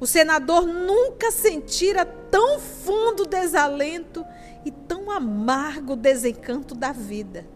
o 0.00 0.06
senador 0.06 0.66
nunca 0.66 1.30
sentira 1.30 2.04
tão 2.04 2.58
fundo 2.58 3.24
desalento 3.24 4.24
e 4.64 4.70
tão 4.70 5.10
amargo 5.10 5.94
desencanto 5.94 6.74
da 6.74 6.90
vida. 6.90 7.46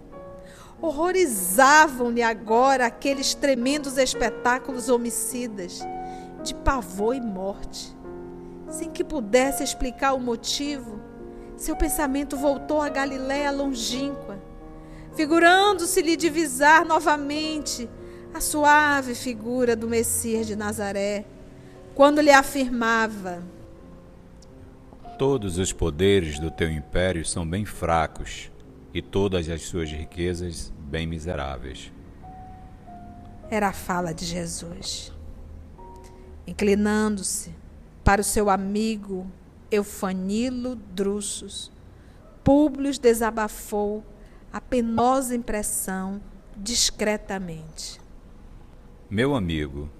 Horrorizavam-lhe 0.80 2.22
agora 2.22 2.86
aqueles 2.86 3.34
tremendos 3.34 3.98
espetáculos 3.98 4.88
homicidas 4.88 5.80
de 6.44 6.54
pavor 6.54 7.16
e 7.16 7.20
morte. 7.20 7.96
Sem 8.68 8.90
que 8.90 9.02
pudesse 9.02 9.64
explicar 9.64 10.12
o 10.12 10.20
motivo, 10.20 11.00
seu 11.56 11.74
pensamento 11.74 12.36
voltou 12.36 12.80
a 12.80 12.88
Galiléia 12.88 13.50
longínqua, 13.50 14.38
figurando-se-lhe 15.16 16.16
divisar 16.16 16.84
novamente 16.84 17.88
a 18.32 18.40
suave 18.40 19.14
figura 19.14 19.74
do 19.74 19.88
Messias 19.88 20.46
de 20.46 20.54
Nazaré, 20.54 21.24
quando 21.94 22.20
lhe 22.20 22.30
afirmava: 22.30 23.42
Todos 25.18 25.58
os 25.58 25.72
poderes 25.72 26.38
do 26.38 26.52
teu 26.52 26.70
império 26.70 27.24
são 27.24 27.44
bem 27.44 27.64
fracos 27.64 28.48
e 28.92 29.02
todas 29.02 29.48
as 29.48 29.62
suas 29.62 29.90
riquezas 29.90 30.72
bem 30.78 31.06
miseráveis. 31.06 31.92
Era 33.50 33.68
a 33.68 33.72
fala 33.72 34.12
de 34.12 34.24
Jesus. 34.24 35.12
Inclinando-se 36.46 37.54
para 38.04 38.20
o 38.20 38.24
seu 38.24 38.48
amigo 38.48 39.26
Eufanilo 39.70 40.76
Drusus, 40.76 41.70
Públio 42.42 42.98
desabafou 42.98 44.02
a 44.50 44.60
penosa 44.60 45.34
impressão 45.34 46.20
discretamente. 46.56 48.00
Meu 49.10 49.34
amigo, 49.34 49.90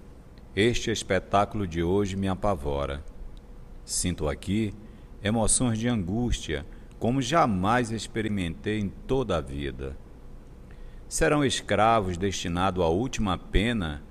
este 0.57 0.91
espetáculo 0.91 1.67
de 1.67 1.83
hoje 1.83 2.17
me 2.17 2.27
apavora. 2.27 3.05
Sinto 3.85 4.29
aqui 4.29 4.75
emoções 5.23 5.79
de 5.79 5.89
angústia 5.89 6.65
como 6.99 7.23
jamais 7.23 7.91
experimentei 7.91 8.81
em 8.81 8.89
toda 8.89 9.37
a 9.37 9.41
vida. 9.41 9.97
Serão 11.09 11.45
escravos 11.45 12.17
destinados 12.17 12.85
à 12.85 12.89
última 12.89 13.39
pena 13.39 14.03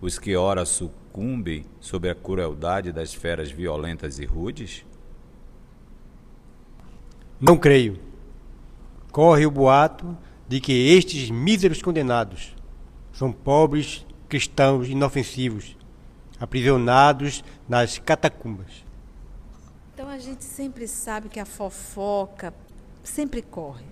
os 0.00 0.18
que 0.18 0.36
ora 0.36 0.64
sucumbem 0.64 1.64
sob 1.80 2.10
a 2.10 2.14
crueldade 2.14 2.92
das 2.92 3.14
feras 3.14 3.50
violentas 3.50 4.18
e 4.18 4.24
rudes? 4.24 4.84
Não 7.40 7.56
creio. 7.56 7.98
Corre 9.10 9.46
o 9.46 9.50
boato 9.50 10.16
de 10.48 10.60
que 10.60 10.72
estes 10.72 11.30
míseros 11.30 11.80
condenados 11.80 12.54
são 13.12 13.32
pobres 13.32 14.04
cristãos 14.28 14.88
inofensivos, 14.88 15.76
aprisionados 16.40 17.44
nas 17.68 17.98
catacumbas. 17.98 18.84
Então 20.02 20.10
a 20.10 20.18
gente 20.18 20.42
sempre 20.42 20.88
sabe 20.88 21.28
que 21.28 21.38
a 21.38 21.44
fofoca 21.44 22.52
sempre 23.04 23.40
corre. 23.40 23.84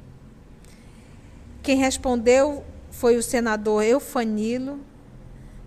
Quem 1.62 1.76
respondeu 1.76 2.64
foi 2.90 3.16
o 3.16 3.22
senador 3.22 3.84
Eufanilo, 3.84 4.80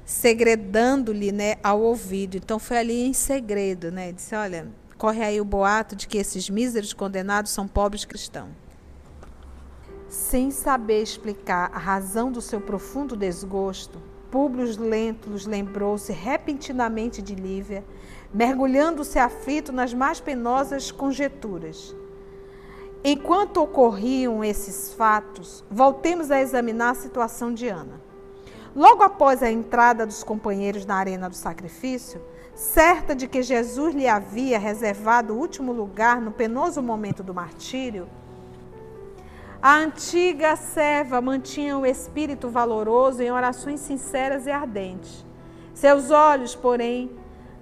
segredando-lhe 0.04 1.32
né, 1.32 1.56
ao 1.64 1.80
ouvido. 1.80 2.36
Então 2.36 2.60
foi 2.60 2.78
ali 2.78 3.06
em 3.06 3.14
segredo, 3.14 3.90
né? 3.90 4.12
Disse: 4.12 4.36
olha, 4.36 4.68
corre 4.98 5.24
aí 5.24 5.40
o 5.40 5.46
boato 5.46 5.96
de 5.96 6.10
que 6.10 6.18
esses 6.18 6.50
míseros 6.50 6.92
condenados 6.92 7.54
são 7.54 7.66
pobres 7.66 8.04
cristãos. 8.04 8.52
Sem 10.10 10.52
saber 10.52 11.02
explicar 11.02 11.72
a 11.74 11.80
razão 11.80 12.30
do 12.30 12.42
seu 12.42 12.60
profundo 12.60 13.16
desgosto, 13.16 13.98
Públio 14.30 14.66
Lentulus 14.78 15.46
lembrou-se 15.46 16.12
repentinamente 16.12 17.22
de 17.22 17.34
Lívia 17.34 17.82
mergulhando-se 18.34 19.20
aflito 19.20 19.72
nas 19.72 19.94
mais 19.94 20.20
penosas 20.20 20.92
conjecturas. 20.92 21.96
Enquanto 23.04 23.58
ocorriam 23.58 24.44
esses 24.44 24.94
fatos, 24.94 25.64
voltemos 25.70 26.32
a 26.32 26.40
examinar 26.40 26.92
a 26.92 26.96
situação 26.96 27.54
de 27.54 27.68
Ana. 27.68 28.02
Logo 28.76 29.04
após 29.04 29.44
a 29.44 29.52
entrada 29.52 30.06
dos 30.06 30.24
companheiros 30.24 30.86
na 30.86 30.96
arena 30.96 31.30
do 31.30 31.36
sacrifício, 31.36 32.22
certa 32.56 33.16
de 33.16 33.28
que 33.28 33.44
Jesus 33.44 33.94
lhe 33.94 34.08
havia 34.08 34.58
reservado 34.58 35.34
o 35.34 35.38
último 35.38 35.72
lugar 35.72 36.20
no 36.20 36.32
penoso 36.32 36.82
momento 36.82 37.22
do 37.22 37.34
martírio, 37.34 38.08
a 39.62 39.78
antiga 39.78 40.56
serva 40.56 41.22
mantinha 41.22 41.78
o 41.78 41.86
espírito 41.86 42.50
valoroso 42.50 43.22
em 43.22 43.32
orações 43.32 43.80
sinceras 43.80 44.46
e 44.46 44.52
ardentes. 44.52 45.26
Seus 45.74 46.12
olhos, 46.12 46.54
porém, 46.54 47.12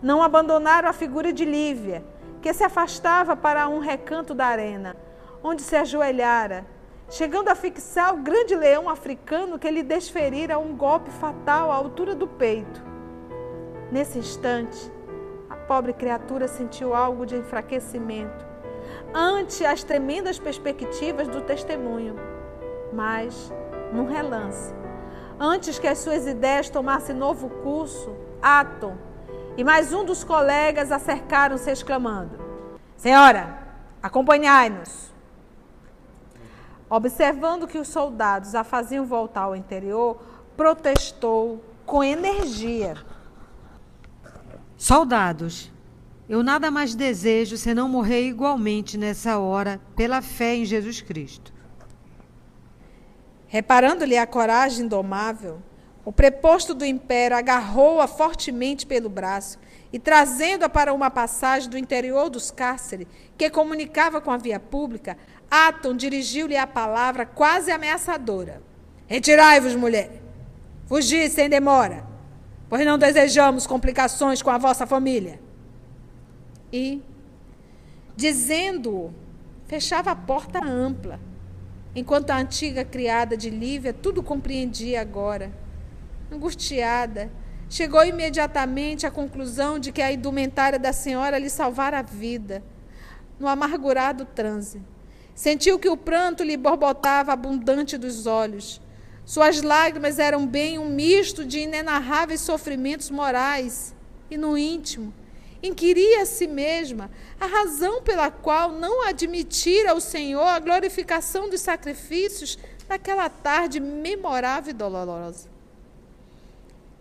não 0.02 0.24
abandonaram 0.24 0.90
a 0.90 0.94
figura 0.94 1.32
de 1.32 1.46
Lívia, 1.46 2.04
que 2.42 2.52
se 2.54 2.64
afastava 2.64 3.36
para 3.36 3.70
um 3.70 3.80
recanto 3.80 4.34
da 4.34 4.48
arena, 4.48 4.96
onde 5.44 5.62
se 5.62 5.76
ajoelhara, 5.76 6.66
chegando 7.10 7.50
a 7.50 7.56
fixar 7.56 8.14
o 8.14 8.18
grande 8.18 8.56
leão 8.56 8.90
africano 8.90 9.60
que 9.60 9.70
lhe 9.70 9.84
desferira 9.84 10.58
um 10.58 10.76
golpe 10.76 11.12
fatal 11.12 11.72
à 11.72 11.76
altura 11.76 12.16
do 12.16 12.28
peito. 12.28 12.82
Nesse 13.92 14.18
instante, 14.18 14.92
a 15.50 15.56
pobre 15.56 15.94
criatura 15.94 16.48
sentiu 16.48 16.96
algo 16.96 17.26
de 17.26 17.36
enfraquecimento 17.36 18.52
ante 19.14 19.66
as 19.66 19.84
tremendas 19.84 20.40
perspectivas 20.40 21.28
do 21.28 21.42
testemunho. 21.42 22.16
Mas, 22.94 23.52
num 23.94 24.06
relance, 24.06 24.74
antes 25.40 25.78
que 25.78 25.88
as 25.88 26.00
suas 26.00 26.26
ideias 26.26 26.70
tomassem 26.70 27.16
novo 27.16 27.50
curso, 27.50 28.16
Atom, 28.42 28.98
e 29.58 29.64
mais 29.64 29.92
um 29.92 30.06
dos 30.06 30.24
colegas 30.24 30.92
acercaram-se 30.92 31.70
exclamando: 31.70 32.40
Senhora, 32.98 33.58
acompanhai-nos. 34.02 35.12
Observando 36.90 37.68
que 37.68 37.78
os 37.78 37.88
soldados 37.88 38.54
a 38.54 38.64
faziam 38.64 39.06
voltar 39.06 39.42
ao 39.42 39.56
interior, 39.56 40.22
protestou 40.58 41.64
com 41.86 42.04
energia. 42.04 42.96
Soldados, 44.78 45.72
eu 46.28 46.44
nada 46.44 46.72
mais 46.72 46.96
desejo 46.96 47.58
senão 47.58 47.88
morrer 47.88 48.28
igualmente 48.28 48.98
nessa 48.98 49.38
hora 49.38 49.80
pela 49.96 50.22
fé 50.22 50.56
em 50.56 50.66
Jesus 50.66 51.02
Cristo. 51.02 51.54
Reparando-lhe 53.48 54.18
a 54.18 54.26
coragem 54.26 54.86
indomável, 54.86 55.62
o 56.04 56.12
preposto 56.12 56.74
do 56.74 56.84
império 56.84 57.38
agarrou-a 57.38 58.08
fortemente 58.08 58.86
pelo 58.86 59.08
braço 59.08 59.60
e 59.94 60.00
trazendo-a 60.00 60.70
para 60.70 60.94
uma 60.94 61.12
passagem 61.12 61.70
do 61.70 61.78
interior 61.78 62.30
dos 62.30 62.50
cárceres, 62.50 63.08
que 63.38 63.50
comunicava 63.50 64.20
com 64.20 64.32
a 64.32 64.38
via 64.38 64.60
pública, 64.60 65.18
Atom 65.50 65.96
dirigiu-lhe 65.96 66.56
a 66.56 66.66
palavra 66.66 67.26
quase 67.26 67.72
ameaçadora: 67.72 68.62
Retirai-vos, 69.06 69.76
mulher. 69.76 70.22
Fugi 70.88 71.30
sem 71.30 71.50
demora, 71.50 72.06
pois 72.70 72.86
não 72.86 72.98
desejamos 72.98 73.68
complicações 73.68 74.42
com 74.42 74.50
a 74.50 74.58
vossa 74.58 74.88
família. 74.88 75.40
E, 76.72 77.02
dizendo-o, 78.16 79.14
fechava 79.68 80.12
a 80.12 80.16
porta 80.16 80.64
ampla, 80.64 81.20
enquanto 81.96 82.32
a 82.32 82.38
antiga 82.38 82.84
criada 82.84 83.38
de 83.38 83.50
Lívia 83.50 83.94
tudo 83.94 84.24
compreendia 84.24 85.02
agora. 85.02 85.52
Angustiada, 86.32 87.30
chegou 87.70 88.06
imediatamente 88.06 89.06
à 89.06 89.12
conclusão 89.12 89.78
de 89.78 89.92
que 89.92 90.02
a 90.02 90.14
indumentária 90.14 90.80
da 90.80 90.94
senhora 90.94 91.38
lhe 91.38 91.50
salvara 91.50 92.00
a 92.00 92.02
vida, 92.02 92.64
no 93.38 93.50
amargurado 93.50 94.24
transe. 94.24 94.82
Sentiu 95.36 95.78
que 95.78 95.90
o 95.90 95.98
pranto 95.98 96.42
lhe 96.42 96.56
borbotava 96.56 97.34
abundante 97.34 97.98
dos 97.98 98.28
olhos. 98.28 98.80
Suas 99.26 99.62
lágrimas 99.62 100.20
eram 100.20 100.48
bem 100.48 100.80
um 100.80 100.88
misto 100.88 101.44
de 101.44 101.60
inenarráveis 101.60 102.40
sofrimentos 102.40 103.10
morais 103.10 103.94
e 104.30 104.38
no 104.38 104.58
íntimo. 104.58 105.14
Inquiria 105.62 106.22
a 106.22 106.26
si 106.26 106.48
mesma 106.48 107.12
a 107.42 107.46
razão 107.46 108.02
pela 108.02 108.32
qual 108.32 108.72
não 108.72 109.06
admitira 109.06 109.94
o 109.94 110.00
Senhor 110.00 110.48
a 110.48 110.60
glorificação 110.60 111.50
dos 111.50 111.60
sacrifícios 111.60 112.58
naquela 112.88 113.30
tarde 113.30 113.82
memorável 113.82 114.72
e 114.72 114.74
dolorosa 114.74 115.51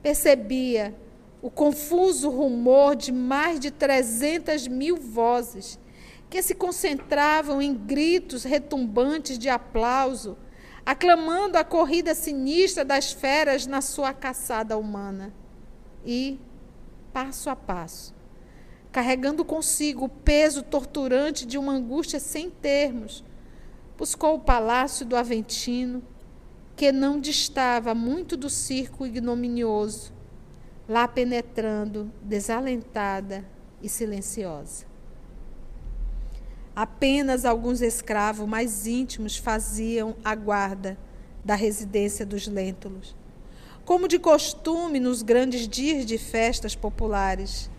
percebia 0.03 0.95
o 1.43 1.51
confuso 1.51 2.29
rumor 2.29 2.95
de 2.95 3.13
mais 3.13 3.59
de 3.59 3.71
300 3.71 4.69
mil 4.69 4.97
vozes 4.97 5.79
que 6.29 6.43
se 6.43 6.55
concentravam 6.55 7.61
em 7.61 7.75
gritos 7.75 8.45
retumbantes 8.45 9.37
de 9.37 9.49
aplauso, 9.49 10.39
aclamando 10.87 11.59
a 11.59 11.65
corrida 11.65 12.15
sinistra 12.15 12.85
das 12.85 13.11
feras 13.13 13.67
na 13.67 13.81
sua 13.81 14.13
caçada 14.15 14.79
humana. 14.79 15.35
E, 16.07 16.39
passo 17.13 17.51
a 17.51 17.57
passo, 17.57 18.15
carregando 18.93 19.45
consigo 19.45 20.05
o 20.05 20.09
peso 20.09 20.63
torturante 20.63 21.45
de 21.45 21.59
uma 21.59 21.73
angústia 21.73 22.21
sem 22.21 22.49
termos, 22.49 23.25
buscou 23.99 24.37
o 24.37 24.41
palácio 24.41 25.05
do 25.05 25.17
Aventino, 25.17 26.03
que 26.81 26.91
não 26.91 27.21
distava 27.21 27.95
muito 27.95 28.39
do 28.39 28.49
circo 28.49 29.05
ignominioso, 29.05 30.15
lá 30.89 31.07
penetrando, 31.07 32.11
desalentada 32.23 33.45
e 33.83 33.89
silenciosa. 33.91 34.87
Apenas 36.75 37.45
alguns 37.45 37.83
escravos 37.83 38.49
mais 38.49 38.87
íntimos 38.87 39.37
faziam 39.37 40.17
a 40.25 40.35
guarda 40.35 40.97
da 41.45 41.55
residência 41.55 42.25
dos 42.25 42.49
Lêntulos, 42.49 43.15
como 43.85 44.09
de 44.09 44.19
costume 44.19 44.99
nos 44.99 45.21
grandes 45.21 45.69
dias 45.69 46.07
de 46.07 46.17
festas 46.17 46.75
populares, 46.75 47.71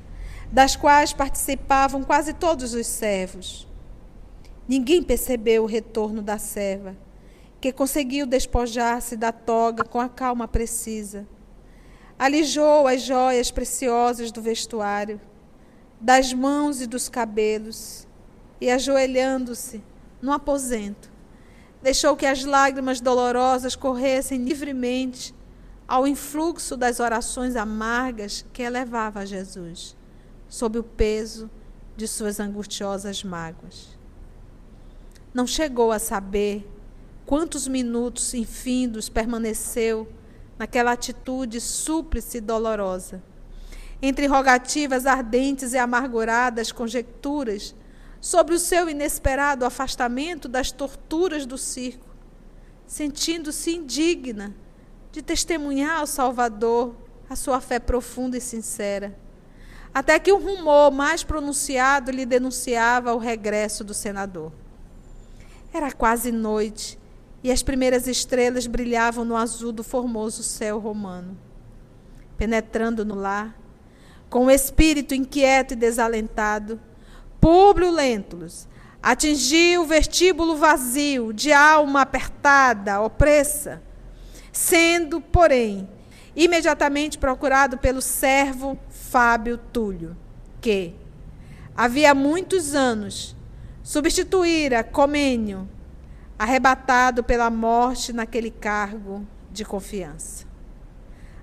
das 0.51 0.75
quais 0.75 1.11
participavam 1.11 2.03
quase 2.03 2.33
todos 2.33 2.75
os 2.75 2.85
servos. 2.85 3.67
Ninguém 4.67 5.01
percebeu 5.01 5.63
o 5.63 5.65
retorno 5.65 6.21
da 6.21 6.37
serva 6.37 6.95
que 7.61 7.71
conseguiu 7.71 8.25
despojar-se 8.25 9.15
da 9.15 9.31
toga 9.31 9.83
com 9.83 10.01
a 10.01 10.09
calma 10.09 10.47
precisa. 10.47 11.27
Alijou 12.17 12.87
as 12.87 13.03
joias 13.03 13.51
preciosas 13.51 14.31
do 14.31 14.41
vestuário, 14.41 15.21
das 15.99 16.33
mãos 16.33 16.81
e 16.81 16.87
dos 16.87 17.07
cabelos, 17.07 18.07
e 18.59 18.69
ajoelhando-se 18.71 19.83
no 20.19 20.31
aposento, 20.31 21.11
deixou 21.83 22.15
que 22.15 22.25
as 22.25 22.43
lágrimas 22.43 22.99
dolorosas 22.99 23.75
corressem 23.75 24.43
livremente 24.43 25.33
ao 25.87 26.07
influxo 26.07 26.75
das 26.75 26.99
orações 26.99 27.55
amargas 27.55 28.43
que 28.53 28.63
elevava 28.63 29.19
a 29.19 29.25
Jesus, 29.25 29.95
sob 30.49 30.79
o 30.79 30.83
peso 30.83 31.49
de 31.95 32.07
suas 32.07 32.39
angustiosas 32.39 33.23
mágoas. 33.23 33.89
Não 35.33 35.45
chegou 35.45 35.91
a 35.91 35.99
saber 35.99 36.67
Quantos 37.25 37.67
minutos 37.67 38.33
infindos 38.33 39.07
permaneceu 39.07 40.11
naquela 40.57 40.91
atitude 40.91 41.61
súplice 41.61 42.39
e 42.39 42.41
dolorosa? 42.41 43.23
Entre 44.01 44.25
rogativas 44.25 45.05
ardentes 45.05 45.73
e 45.73 45.77
amarguradas 45.77 46.71
conjecturas 46.71 47.75
sobre 48.19 48.55
o 48.55 48.59
seu 48.59 48.89
inesperado 48.89 49.65
afastamento 49.65 50.47
das 50.47 50.71
torturas 50.71 51.45
do 51.45 51.57
circo, 51.57 52.07
sentindo-se 52.85 53.75
indigna 53.75 54.53
de 55.11 55.21
testemunhar 55.21 55.99
ao 55.99 56.07
Salvador 56.07 56.95
a 57.29 57.35
sua 57.35 57.61
fé 57.61 57.79
profunda 57.79 58.37
e 58.37 58.41
sincera, 58.41 59.17
até 59.93 60.19
que 60.19 60.31
um 60.33 60.39
rumor 60.39 60.91
mais 60.91 61.23
pronunciado 61.23 62.11
lhe 62.11 62.25
denunciava 62.25 63.13
o 63.13 63.17
regresso 63.17 63.83
do 63.83 63.93
senador. 63.93 64.51
Era 65.73 65.91
quase 65.91 66.31
noite 66.31 66.99
e 67.43 67.51
as 67.51 67.63
primeiras 67.63 68.07
estrelas 68.07 68.67
brilhavam 68.67 69.25
no 69.25 69.35
azul 69.35 69.71
do 69.71 69.83
formoso 69.83 70.43
céu 70.43 70.79
romano. 70.79 71.37
Penetrando 72.37 73.03
no 73.03 73.15
lar, 73.15 73.57
com 74.29 74.45
o 74.45 74.51
espírito 74.51 75.15
inquieto 75.15 75.73
e 75.73 75.75
desalentado, 75.75 76.79
Públio 77.39 77.91
Lentulus 77.91 78.67
atingiu 79.01 79.81
o 79.81 79.85
vestíbulo 79.85 80.55
vazio, 80.55 81.33
de 81.33 81.51
alma 81.51 82.01
apertada, 82.01 83.01
opressa, 83.01 83.81
sendo, 84.51 85.19
porém, 85.19 85.89
imediatamente 86.35 87.17
procurado 87.17 87.79
pelo 87.79 88.01
servo 88.01 88.77
Fábio 88.89 89.57
Túlio, 89.57 90.15
que, 90.61 90.93
havia 91.75 92.13
muitos 92.13 92.75
anos, 92.75 93.35
substituíra 93.81 94.83
Comênio 94.83 95.67
arrebatado 96.41 97.23
pela 97.23 97.51
morte 97.51 98.11
naquele 98.11 98.49
cargo 98.49 99.27
de 99.51 99.63
confiança. 99.63 100.47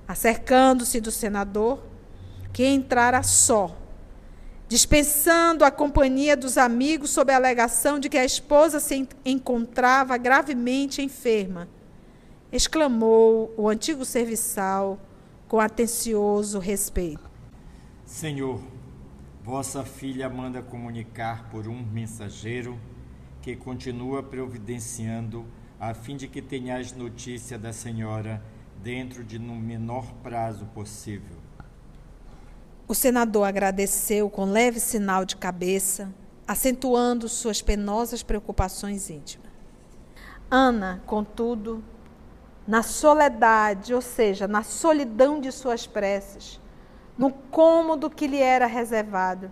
Acercando-se 0.08 1.00
do 1.00 1.12
senador, 1.12 1.80
que 2.52 2.66
entrara 2.66 3.22
só, 3.22 3.78
dispensando 4.66 5.64
a 5.64 5.70
companhia 5.70 6.36
dos 6.36 6.58
amigos 6.58 7.10
sob 7.10 7.32
a 7.32 7.36
alegação 7.36 8.00
de 8.00 8.08
que 8.08 8.18
a 8.18 8.24
esposa 8.24 8.80
se 8.80 9.08
encontrava 9.24 10.16
gravemente 10.16 11.00
enferma, 11.00 11.68
exclamou 12.50 13.54
o 13.56 13.68
antigo 13.68 14.04
serviçal 14.04 14.98
com 15.46 15.60
atencioso 15.60 16.58
respeito: 16.58 17.30
Senhor, 18.04 18.60
vossa 19.44 19.84
filha 19.84 20.28
manda 20.28 20.60
comunicar 20.60 21.48
por 21.50 21.68
um 21.68 21.80
mensageiro 21.84 22.76
que 23.48 23.56
continua 23.56 24.22
providenciando 24.22 25.46
a 25.80 25.94
fim 25.94 26.18
de 26.18 26.28
que 26.28 26.42
tenhais 26.42 26.92
notícia 26.92 27.58
da 27.58 27.72
senhora 27.72 28.42
dentro 28.82 29.24
de 29.24 29.38
no 29.38 29.54
menor 29.54 30.04
prazo 30.22 30.66
possível. 30.74 31.38
O 32.86 32.94
senador 32.94 33.44
agradeceu 33.44 34.28
com 34.28 34.44
leve 34.44 34.78
sinal 34.78 35.24
de 35.24 35.34
cabeça, 35.34 36.12
acentuando 36.46 37.26
suas 37.26 37.62
penosas 37.62 38.22
preocupações 38.22 39.08
íntimas. 39.08 39.50
Ana, 40.50 41.02
contudo, 41.06 41.82
na 42.66 42.82
soledade, 42.82 43.94
ou 43.94 44.02
seja, 44.02 44.46
na 44.46 44.62
solidão 44.62 45.40
de 45.40 45.50
suas 45.50 45.86
preces, 45.86 46.60
no 47.16 47.32
cômodo 47.32 48.10
que 48.10 48.26
lhe 48.26 48.42
era 48.42 48.66
reservado, 48.66 49.50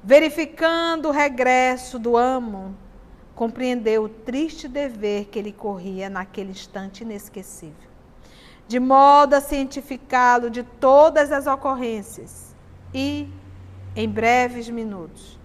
verificando 0.00 1.08
o 1.08 1.12
regresso 1.12 1.98
do 1.98 2.16
amo, 2.16 2.76
compreendeu 3.42 4.04
o 4.04 4.08
triste 4.08 4.68
dever 4.68 5.24
que 5.24 5.36
ele 5.36 5.50
corria 5.50 6.08
naquele 6.08 6.52
instante 6.52 7.02
inesquecível, 7.02 7.90
de 8.68 8.78
modo 8.78 9.34
a 9.34 9.40
cientificá-lo 9.40 10.48
de 10.48 10.62
todas 10.62 11.32
as 11.32 11.48
ocorrências. 11.48 12.54
E, 12.94 13.28
em 13.96 14.08
breves 14.08 14.68
minutos, 14.68 15.40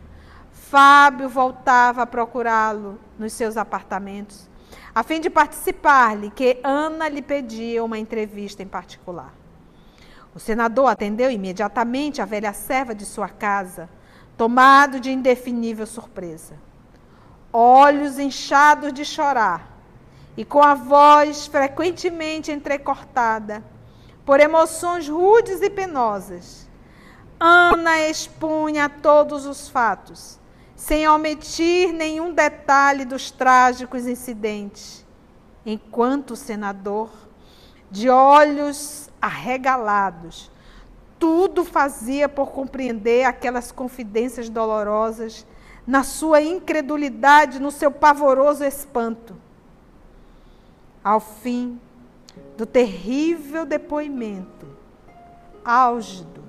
Fábio 0.52 1.28
voltava 1.28 2.04
a 2.04 2.06
procurá-lo 2.06 3.00
nos 3.18 3.34
seus 3.34 3.58
apartamentos, 3.58 4.48
a 4.94 5.02
fim 5.02 5.20
de 5.20 5.32
participar-lhe 5.32 6.30
que 6.30 6.60
Ana 6.64 7.10
lhe 7.10 7.24
pedia 7.24 7.84
uma 7.84 7.98
entrevista 7.98 8.62
em 8.62 8.68
particular. 8.68 9.34
O 10.36 10.40
senador 10.40 10.86
atendeu 10.86 11.32
imediatamente 11.32 12.22
a 12.22 12.26
velha 12.26 12.54
serva 12.54 12.94
de 12.94 13.06
sua 13.06 13.28
casa, 13.28 13.90
tomado 14.38 15.00
de 15.00 15.10
indefinível 15.12 15.88
surpresa 15.88 16.67
olhos 17.52 18.20
inchados 18.20 18.94
de 18.94 19.06
chorar 19.06 19.78
e 20.36 20.46
com 20.46 20.62
a 20.62 20.76
voz 20.76 21.48
frequentemente 21.48 22.52
entrecortada 22.52 23.64
por 24.26 24.40
emoções 24.40 25.08
rudes 25.08 25.62
e 25.62 25.70
penosas. 25.70 26.68
Ana 27.40 28.00
expunha 28.08 28.90
todos 28.90 29.46
os 29.46 29.70
fatos, 29.70 30.40
sem 30.76 31.08
omitir 31.08 31.94
nenhum 31.94 32.34
detalhe 32.34 33.06
dos 33.06 33.32
trágicos 33.32 34.06
incidentes, 34.06 35.06
enquanto 35.66 36.32
o 36.32 36.36
senador, 36.36 37.10
de 37.90 38.10
olhos 38.10 39.10
arregalados, 39.22 40.52
tudo 41.20 41.64
fazia 41.64 42.30
por 42.30 42.52
compreender 42.52 43.24
aquelas 43.24 43.72
confidências 43.72 44.50
dolorosas, 44.50 45.46
na 45.88 46.04
sua 46.04 46.42
incredulidade, 46.42 47.60
no 47.60 47.72
seu 47.72 47.90
pavoroso 47.90 48.66
espanto. 48.66 49.34
Ao 51.02 51.22
fim 51.22 51.80
do 52.58 52.66
terrível 52.66 53.66
depoimento, 53.66 54.68
álgido, 55.64 56.44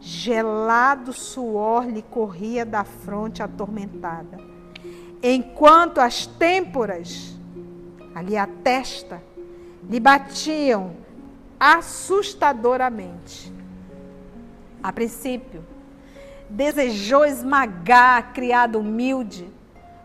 gelado 0.00 1.12
suor 1.12 1.86
lhe 1.86 2.02
corria 2.02 2.64
da 2.64 2.84
fronte 2.84 3.42
atormentada, 3.42 4.38
enquanto 5.20 5.98
as 5.98 6.26
têmporas, 6.26 7.36
ali 8.14 8.36
a 8.36 8.46
testa, 8.46 9.20
lhe 9.90 9.98
batiam 9.98 10.94
assustadoramente. 11.58 13.52
A 14.80 14.92
princípio, 14.92 15.64
desejou 16.48 17.24
esmagar 17.24 18.18
a 18.18 18.22
criada 18.22 18.78
humilde, 18.78 19.50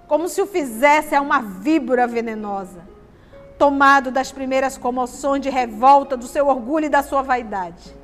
como 0.07 0.27
se 0.27 0.41
o 0.41 0.47
fizesse 0.47 1.15
a 1.15 1.21
uma 1.21 1.41
víbora 1.41 2.05
venenosa, 2.07 2.81
tomado 3.57 4.11
das 4.11 4.31
primeiras 4.31 4.77
comoções 4.77 5.41
de 5.41 5.49
revolta 5.49 6.17
do 6.17 6.27
seu 6.27 6.47
orgulho 6.47 6.85
e 6.85 6.89
da 6.89 7.03
sua 7.03 7.21
vaidade. 7.21 7.95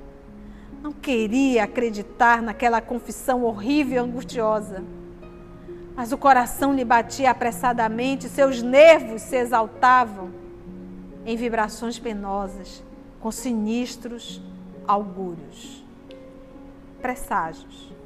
Não 0.82 0.92
queria 0.92 1.64
acreditar 1.64 2.42
naquela 2.42 2.80
confissão 2.80 3.44
horrível 3.44 3.96
e 3.96 3.98
angustiosa. 4.08 4.84
Mas 5.96 6.12
o 6.12 6.18
coração 6.18 6.74
lhe 6.74 6.86
batia 6.86 7.32
apressadamente, 7.32 8.30
seus 8.30 8.62
nervos 8.62 9.24
se 9.24 9.36
exaltavam 9.36 10.32
em 11.26 11.36
vibrações 11.36 11.98
penosas, 11.98 12.84
com 13.20 13.32
sinistros 13.32 14.42
augúrios, 14.88 15.84
presságios. 17.02 17.97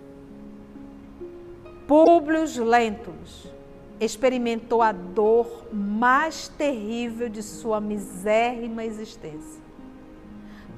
Públio 1.91 2.45
Lentulus 2.63 3.51
experimentou 3.99 4.81
a 4.81 4.93
dor 4.93 5.65
mais 5.73 6.47
terrível 6.47 7.27
de 7.27 7.43
sua 7.43 7.81
misérrima 7.81 8.85
existência. 8.85 9.61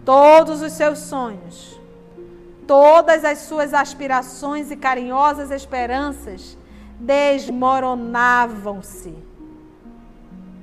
Todos 0.04 0.63
os 0.63 0.73
seus 0.73 0.97
sonhos, 0.97 1.80
todas 2.65 3.23
as 3.23 3.41
suas 3.41 3.76
aspirações 3.76 4.71
e 4.71 4.76
carinhosas 4.76 5.52
esperanças 5.52 6.58
desmoronavam-se, 6.99 9.13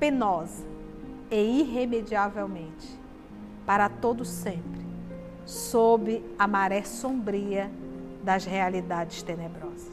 penosa 0.01 0.65
e 1.31 1.61
irremediavelmente, 1.61 2.89
para 3.65 3.89
todo 3.89 4.25
sempre, 4.25 4.85
sob 5.47 6.25
a 6.37 6.49
maré 6.49 6.83
sombria 6.83 7.71
das 8.25 8.45
realidades 8.45 9.23
tenebrosas. 9.23 9.90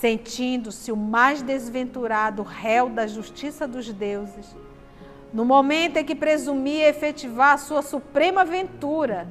Sentindo-se 0.00 0.90
o 0.90 0.96
mais 0.96 1.42
desventurado 1.42 2.42
réu 2.42 2.88
da 2.88 3.06
justiça 3.06 3.68
dos 3.68 3.92
deuses, 3.92 4.56
no 5.30 5.44
momento 5.44 5.98
em 5.98 6.04
que 6.06 6.14
presumia 6.14 6.88
efetivar 6.88 7.52
a 7.52 7.58
sua 7.58 7.82
suprema 7.82 8.42
ventura, 8.42 9.28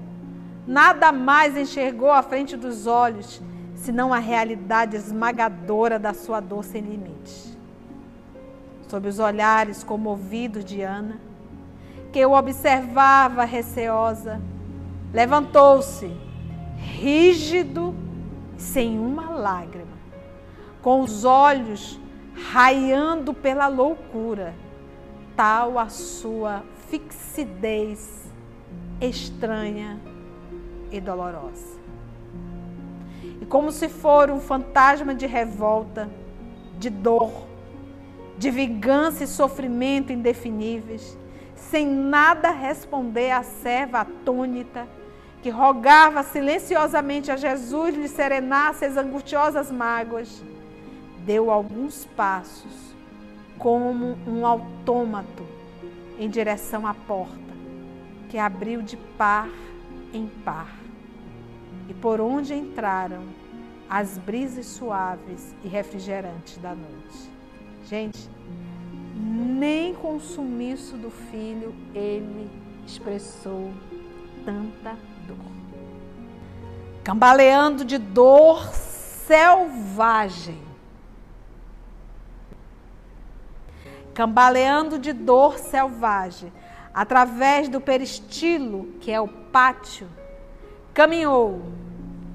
nada 0.68 1.12
mais 1.12 1.58
enxergou 1.58 2.12
à 2.12 2.22
frente 2.22 2.56
dos 2.56 2.86
olhos 2.86 3.42
senão 3.74 4.14
a 4.14 4.20
realidade 4.20 4.96
esmagadora 4.96 5.98
da 5.98 6.14
sua 6.14 6.40
dor 6.40 6.64
sem 6.64 6.84
limites. 6.84 7.58
Sob 8.88 9.08
os 9.08 9.18
olhares 9.18 9.84
comovidos 9.84 10.64
de 10.64 10.84
Ana, 10.84 11.20
que 12.14 12.24
o 12.24 12.34
observava 12.34 13.44
receosa, 13.44 14.40
levantou-se, 15.12 16.16
rígido, 16.78 17.96
sem 18.56 19.00
uma 19.00 19.32
lágrima, 19.32 19.89
com 20.90 21.02
os 21.02 21.24
olhos 21.24 22.00
raiando 22.52 23.32
pela 23.32 23.68
loucura 23.68 24.56
tal 25.36 25.78
a 25.78 25.88
sua 25.88 26.64
fixidez 26.90 28.28
estranha 29.00 30.00
e 30.92 31.00
dolorosa. 31.00 31.78
E 33.40 33.46
como 33.46 33.72
se 33.72 33.88
for 33.88 34.32
um 34.32 34.40
fantasma 34.40 35.14
de 35.14 35.28
revolta, 35.28 36.10
de 36.80 36.90
dor, 36.90 37.46
de 38.40 38.50
vingança 38.50 39.24
e 39.24 39.28
sofrimento 39.28 40.12
indefiníveis, 40.12 41.16
sem 41.54 41.86
nada 41.86 42.50
responder 42.50 43.30
à 43.30 43.44
serva 43.44 44.00
atônita, 44.00 44.88
que 45.44 45.52
rogava 45.52 46.24
silenciosamente 46.24 47.32
a 47.32 47.38
Jesus 47.38 47.94
lhe 47.94 48.08
serenasse 48.08 48.86
as 48.86 48.98
angustiosas 48.98 49.70
mágoas, 49.70 50.44
deu 51.26 51.52
alguns 51.52 52.06
passos 52.06 52.96
como 53.58 54.18
um 54.28 54.46
autômato 54.46 55.46
em 56.18 56.30
direção 56.30 56.86
à 56.88 56.94
porta, 56.94 57.38
que 58.30 58.38
abriu 58.38 58.82
de 58.82 58.98
par 59.18 59.50
em 60.14 60.28
par. 60.44 60.74
E 61.88 61.94
por 61.94 62.22
onde 62.22 62.54
entraram 62.54 63.24
as 63.90 64.18
brisas 64.18 64.68
suaves 64.68 65.56
e 65.64 65.68
refrigerantes 65.68 66.58
da 66.58 66.76
noite. 66.76 67.30
Gente, 67.86 68.30
nem 69.16 69.96
com 69.96 70.18
o 70.18 70.22
sumiço 70.22 70.96
do 70.96 71.10
filho 71.10 71.74
ele 71.96 72.50
expressou 72.86 73.72
tanta 74.46 74.96
dor. 75.28 75.38
Cambaleando 77.04 77.84
de 77.84 77.98
dor 77.98 78.64
selvagem, 78.74 80.60
cambaleando 84.20 85.00
de 85.00 85.14
dor 85.14 85.58
selvagem, 85.58 86.52
através 86.94 87.70
do 87.70 87.80
peristilo, 87.80 88.90
que 89.00 89.10
é 89.10 89.22
o 89.22 89.30
pátio, 89.30 90.10
caminhou, 90.94 91.62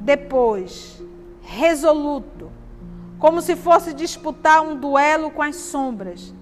depois, 0.01 0.99
resoluto, 1.43 2.51
como 3.19 3.43
se 3.43 3.55
fosse 3.55 3.93
disputar 3.93 4.63
um 4.63 4.77
duelo 4.77 5.31
com 5.31 5.43
as 5.43 5.57
sombras, 5.57 6.33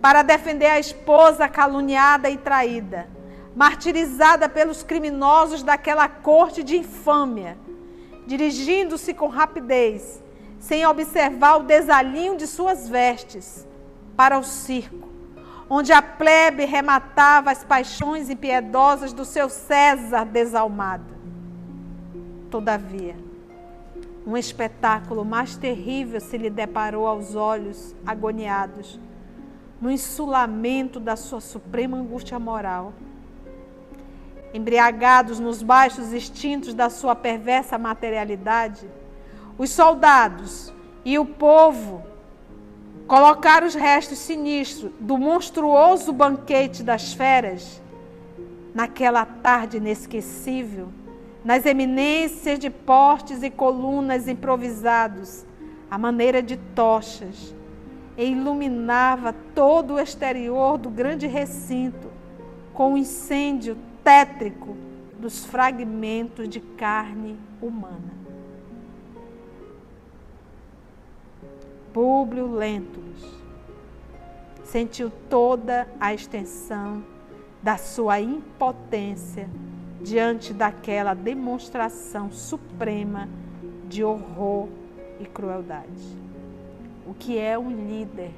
para 0.00 0.22
defender 0.22 0.64
a 0.64 0.80
esposa 0.80 1.46
caluniada 1.46 2.30
e 2.30 2.38
traída, 2.38 3.06
martirizada 3.54 4.48
pelos 4.48 4.82
criminosos 4.82 5.62
daquela 5.62 6.08
corte 6.08 6.62
de 6.62 6.78
infâmia, 6.78 7.58
dirigindo-se 8.26 9.12
com 9.12 9.28
rapidez, 9.28 10.22
sem 10.58 10.86
observar 10.86 11.56
o 11.56 11.64
desalinho 11.64 12.34
de 12.34 12.46
suas 12.46 12.88
vestes, 12.88 13.65
para 14.16 14.38
o 14.38 14.42
circo, 14.42 15.08
onde 15.68 15.92
a 15.92 16.00
plebe 16.00 16.64
rematava 16.64 17.50
as 17.50 17.62
paixões 17.62 18.30
impiedosas 18.30 19.12
do 19.12 19.24
seu 19.24 19.48
César 19.48 20.24
desalmado. 20.24 21.14
Todavia, 22.50 23.16
um 24.26 24.36
espetáculo 24.36 25.24
mais 25.24 25.56
terrível 25.56 26.20
se 26.20 26.38
lhe 26.38 26.50
deparou 26.50 27.06
aos 27.06 27.34
olhos 27.34 27.94
agoniados, 28.06 28.98
no 29.80 29.90
insulamento 29.90 30.98
da 30.98 31.16
sua 31.16 31.40
suprema 31.40 31.98
angústia 31.98 32.38
moral. 32.38 32.94
Embriagados 34.54 35.38
nos 35.38 35.62
baixos 35.62 36.14
instintos 36.14 36.72
da 36.72 36.88
sua 36.88 37.14
perversa 37.14 37.76
materialidade, 37.76 38.88
os 39.58 39.70
soldados 39.70 40.72
e 41.04 41.18
o 41.18 41.26
povo 41.26 42.02
colocar 43.06 43.62
os 43.62 43.74
restos 43.74 44.18
sinistros 44.18 44.90
do 44.98 45.16
monstruoso 45.16 46.12
banquete 46.12 46.82
das 46.82 47.12
feras 47.12 47.80
naquela 48.74 49.24
tarde 49.24 49.78
inesquecível, 49.78 50.88
nas 51.44 51.64
eminências 51.64 52.58
de 52.58 52.68
postes 52.68 53.42
e 53.42 53.50
colunas 53.50 54.28
improvisados, 54.28 55.46
à 55.90 55.96
maneira 55.96 56.42
de 56.42 56.56
tochas, 56.74 57.54
e 58.18 58.24
iluminava 58.24 59.32
todo 59.54 59.94
o 59.94 60.00
exterior 60.00 60.76
do 60.76 60.90
grande 60.90 61.26
recinto 61.26 62.10
com 62.74 62.94
o 62.94 62.98
incêndio 62.98 63.78
tétrico 64.02 64.76
dos 65.18 65.44
fragmentos 65.44 66.48
de 66.48 66.60
carne 66.60 67.38
humana. 67.62 68.25
Públio 71.96 72.46
Lentulus 72.46 73.24
sentiu 74.62 75.10
toda 75.30 75.88
a 75.98 76.12
extensão 76.12 77.02
da 77.62 77.78
sua 77.78 78.20
impotência 78.20 79.48
diante 80.02 80.52
daquela 80.52 81.14
demonstração 81.14 82.30
suprema 82.30 83.30
de 83.88 84.04
horror 84.04 84.68
e 85.18 85.24
crueldade. 85.24 86.18
O 87.06 87.14
que 87.14 87.38
é 87.38 87.58
um 87.58 87.70
líder 87.70 88.32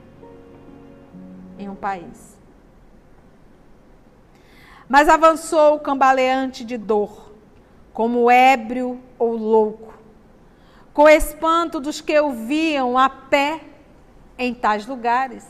em 1.58 1.68
um 1.68 1.74
país? 1.74 2.38
Mas 4.88 5.08
avançou 5.08 5.80
cambaleante 5.80 6.64
de 6.64 6.78
dor, 6.78 7.32
como 7.92 8.30
ébrio 8.30 9.00
ou 9.18 9.36
louco, 9.36 9.87
com 10.98 11.08
espanto 11.08 11.78
dos 11.78 12.00
que 12.00 12.18
o 12.18 12.32
viam 12.32 12.98
a 12.98 13.08
pé 13.08 13.60
em 14.36 14.52
tais 14.52 14.84
lugares, 14.84 15.46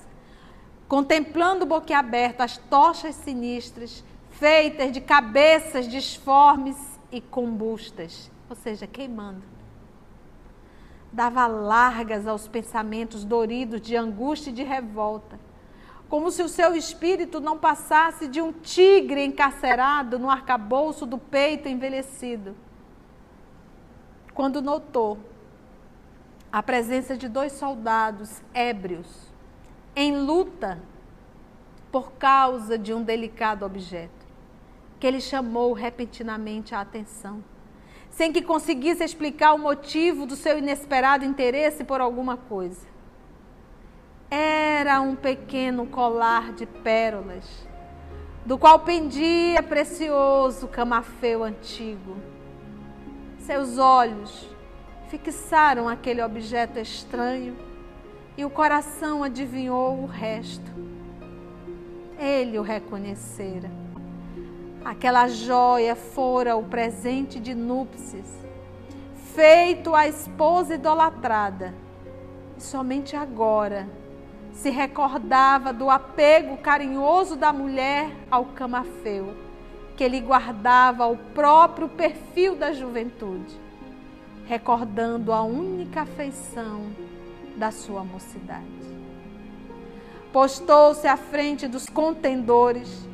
contemplando 0.87 1.65
boquiaberto 1.65 2.43
as 2.43 2.59
tochas 2.59 3.15
sinistras, 3.15 4.05
feitas 4.33 4.93
de 4.93 5.01
cabeças 5.01 5.89
disformes 5.89 6.77
e 7.11 7.23
combustas, 7.23 8.31
ou 8.51 8.55
seja, 8.55 8.87
queimando. 8.87 9.41
Dava 11.11 11.47
largas 11.47 12.27
aos 12.27 12.47
pensamentos 12.47 13.25
doridos 13.25 13.81
de 13.81 13.97
angústia 13.97 14.51
e 14.51 14.53
de 14.53 14.65
revolta, 14.65 15.41
como 16.11 16.31
se 16.31 16.43
o 16.43 16.49
seu 16.49 16.77
espírito 16.77 17.41
não 17.41 17.57
passasse 17.57 18.29
de 18.29 18.43
um 18.43 18.53
tigre 18.53 19.25
encarcerado 19.25 20.19
no 20.19 20.29
arcabouço 20.29 21.07
do 21.07 21.17
peito 21.17 21.71
envelhecido. 21.71 22.55
Quando 24.35 24.61
notou 24.61 25.19
a 26.51 26.63
presença 26.63 27.17
de 27.17 27.29
dois 27.29 27.53
soldados 27.53 28.43
ébrios 28.55 29.07
em 29.95 30.17
luta 30.17 30.81
por 31.93 32.13
causa 32.13 32.79
de 32.79 32.95
um 32.95 33.03
delicado 33.03 33.65
objeto, 33.65 34.27
que 34.99 35.07
ele 35.07 35.21
chamou 35.21 35.73
repentinamente 35.73 36.75
a 36.75 36.81
atenção, 36.81 37.43
sem 38.11 38.33
que 38.33 38.43
conseguisse 38.43 39.05
explicar 39.05 39.55
o 39.55 39.59
motivo 39.59 40.27
do 40.27 40.37
seu 40.37 40.59
inesperado 40.59 41.25
interesse 41.25 41.85
por 41.85 42.01
alguma 42.01 42.37
coisa. 42.37 42.87
Era 44.31 45.01
um 45.01 45.17
pequeno 45.17 45.87
colar 45.87 46.53
de 46.53 46.67
pérolas, 46.67 47.67
do 48.45 48.57
qual 48.57 48.81
pendia 48.81 49.63
precioso 49.63 50.69
camafeu 50.69 51.45
antigo. 51.45 52.17
Seus 53.39 53.79
olhos 53.79 54.58
fixaram 55.09 55.89
aquele 55.89 56.23
objeto 56.23 56.79
estranho 56.79 57.57
e 58.37 58.45
o 58.45 58.51
coração 58.51 59.25
adivinhou 59.25 60.03
o 60.03 60.07
resto. 60.07 60.71
Ele 62.19 62.59
o 62.59 62.63
reconhecera. 62.63 63.71
Aquela 64.85 65.27
joia 65.27 65.97
fora 65.97 66.57
o 66.57 66.63
presente 66.63 67.41
de 67.41 67.55
núpcias, 67.55 68.27
feito 69.35 69.95
à 69.95 70.07
esposa 70.07 70.75
idolatrada. 70.75 71.75
E 72.57 72.63
somente 72.63 73.17
agora 73.17 73.89
se 74.53 74.71
recordava 74.71 75.73
do 75.73 75.89
apego 75.89 76.57
carinhoso 76.59 77.37
da 77.37 77.53
mulher 77.53 78.11
ao 78.31 78.47
camafeu, 78.47 79.35
que 79.97 80.05
ele 80.05 80.21
guardava 80.21 81.05
ao 81.05 81.17
próprio 81.17 81.89
perfil 81.89 82.57
da 82.57 82.73
juventude 82.73 83.68
recordando 84.49 85.31
a 85.31 85.43
única 85.43 86.03
afeição 86.03 86.87
da 87.55 87.71
sua 87.71 88.03
mocidade. 88.03 88.65
Postou-se 90.33 91.07
à 91.07 91.19
frente 91.19 91.69
dos 91.69 91.85
contendores, 91.85 93.07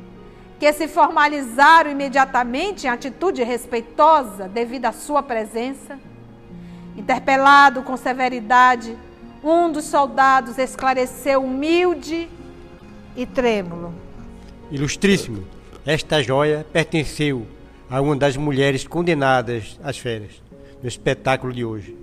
que 0.57 0.71
se 0.71 0.87
formalizaram 0.87 1.91
imediatamente 1.91 2.87
em 2.87 2.89
atitude 2.89 3.43
respeitosa 3.43 4.47
devido 4.47 4.85
à 4.85 4.93
sua 4.93 5.21
presença. 5.21 5.99
Interpelado 6.95 7.83
com 7.83 7.97
severidade, 7.97 8.97
um 9.43 9.69
dos 9.69 9.83
soldados 9.83 10.57
esclareceu 10.57 11.43
humilde 11.43 12.29
e 13.13 13.25
trêmulo. 13.25 13.93
Ilustríssimo, 14.71 15.45
esta 15.85 16.23
joia 16.23 16.65
pertenceu 16.71 17.45
a 17.89 17.99
uma 17.99 18.15
das 18.15 18.37
mulheres 18.37 18.87
condenadas 18.87 19.77
às 19.83 19.97
férias 19.97 20.44
no 20.81 20.87
espetáculo 20.87 21.53
de 21.53 21.65
hoje. 21.65 21.97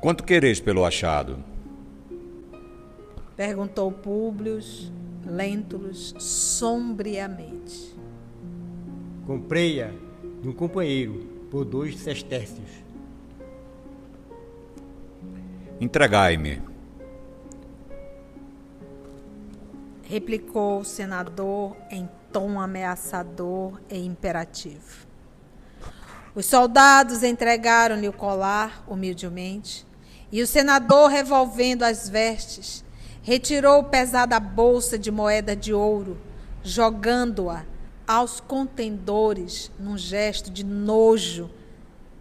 Quanto 0.00 0.24
quereis 0.24 0.60
pelo 0.60 0.84
achado? 0.84 1.42
Perguntou 3.36 3.90
Públio 3.92 4.58
Lentulus 5.24 6.14
sombriamente. 6.18 7.94
Comprei-a 9.26 9.90
de 10.40 10.48
um 10.48 10.52
companheiro 10.52 11.26
por 11.50 11.64
dois 11.64 11.98
sestércios. 11.98 12.68
Entregai-me. 15.80 16.62
Replicou 20.04 20.80
o 20.80 20.84
senador 20.84 21.76
em 21.90 22.08
tom 22.32 22.60
ameaçador 22.60 23.80
e 23.90 23.98
imperativo. 23.98 25.05
Os 26.36 26.44
soldados 26.44 27.22
entregaram-lhe 27.22 28.06
o 28.06 28.12
colar 28.12 28.84
humildemente, 28.86 29.86
e 30.30 30.42
o 30.42 30.46
senador, 30.46 31.08
revolvendo 31.08 31.82
as 31.82 32.10
vestes, 32.10 32.84
retirou 33.22 33.82
pesada 33.84 34.38
bolsa 34.38 34.98
de 34.98 35.10
moeda 35.10 35.56
de 35.56 35.72
ouro, 35.72 36.18
jogando-a 36.62 37.64
aos 38.06 38.38
contendores 38.38 39.72
num 39.78 39.96
gesto 39.96 40.50
de 40.50 40.62
nojo 40.62 41.50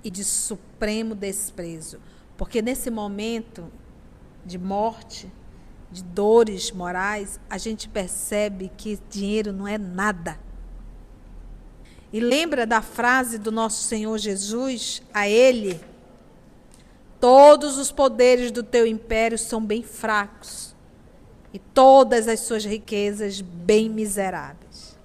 e 0.01 0.09
de 0.09 0.23
supremo 0.23 1.13
desprezo. 1.13 1.99
Porque 2.37 2.61
nesse 2.61 2.89
momento 2.89 3.69
de 4.45 4.57
morte, 4.57 5.29
de 5.91 6.01
dores 6.01 6.71
morais, 6.71 7.37
a 7.49 7.57
gente 7.57 7.89
percebe 7.89 8.71
que 8.77 8.97
dinheiro 9.09 9.51
não 9.51 9.67
é 9.67 9.77
nada. 9.77 10.39
E 12.15 12.19
lembra 12.21 12.65
da 12.65 12.81
frase 12.81 13.37
do 13.37 13.51
nosso 13.51 13.83
Senhor 13.83 14.17
Jesus 14.17 15.01
a 15.13 15.27
ele? 15.27 15.81
Todos 17.19 17.77
os 17.77 17.91
poderes 17.91 18.51
do 18.51 18.63
teu 18.63 18.87
império 18.87 19.37
são 19.37 19.61
bem 19.61 19.83
fracos, 19.83 20.73
e 21.53 21.59
todas 21.59 22.29
as 22.29 22.39
suas 22.39 22.63
riquezas 22.63 23.41
bem 23.41 23.89
miseráveis. 23.89 24.97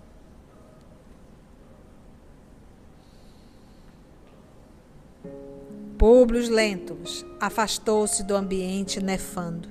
Públio 5.99 6.49
Lentulus 6.49 7.27
afastou-se 7.41 8.23
do 8.23 8.37
ambiente 8.37 9.03
nefando, 9.03 9.69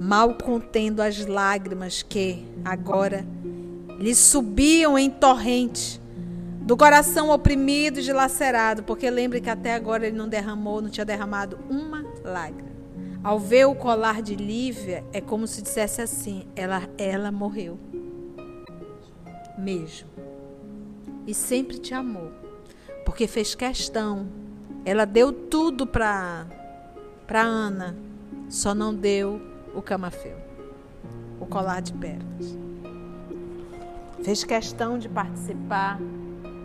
mal 0.00 0.36
contendo 0.36 1.02
as 1.02 1.26
lágrimas 1.26 2.00
que, 2.00 2.46
agora, 2.64 3.26
lhe 3.98 4.14
subiam 4.14 4.98
em 4.98 5.10
torrente 5.10 6.00
do 6.64 6.76
coração 6.76 7.30
oprimido 7.30 7.98
e 7.98 8.02
dilacerado, 8.02 8.84
porque 8.84 9.10
lembre 9.10 9.40
que 9.40 9.50
até 9.50 9.74
agora 9.74 10.06
ele 10.06 10.16
não 10.16 10.28
derramou, 10.28 10.80
não 10.80 10.88
tinha 10.88 11.04
derramado 11.04 11.58
uma 11.68 12.04
lágrima. 12.24 12.70
Ao 13.22 13.38
ver 13.38 13.66
o 13.66 13.74
colar 13.74 14.22
de 14.22 14.34
Lívia, 14.34 15.04
é 15.12 15.20
como 15.20 15.46
se 15.46 15.62
dissesse 15.62 16.00
assim: 16.00 16.46
ela, 16.54 16.88
ela 16.96 17.30
morreu. 17.32 17.78
Mesmo. 19.58 20.08
E 21.26 21.34
sempre 21.34 21.78
te 21.78 21.94
amou, 21.94 22.32
porque 23.04 23.26
fez 23.26 23.54
questão. 23.54 24.26
Ela 24.84 25.04
deu 25.04 25.32
tudo 25.32 25.86
para 25.86 26.46
para 27.26 27.42
Ana, 27.42 27.96
só 28.48 28.74
não 28.74 28.94
deu 28.94 29.40
o 29.74 29.80
camafeu, 29.80 30.36
o 31.40 31.46
colar 31.46 31.80
de 31.80 31.92
pérolas. 31.92 32.58
Fez 34.22 34.44
questão 34.44 34.98
de 34.98 35.08
participar 35.08 35.98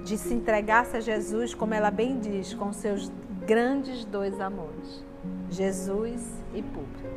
de 0.07 0.17
se 0.17 0.33
entregasse 0.33 0.95
a 0.95 1.01
Jesus, 1.01 1.53
como 1.53 1.73
ela 1.73 1.91
bem 1.91 2.17
diz, 2.17 2.53
com 2.53 2.71
seus 2.71 3.11
grandes 3.45 4.05
dois 4.05 4.39
amores, 4.39 5.03
Jesus 5.49 6.21
e 6.53 6.61
Público. 6.61 7.09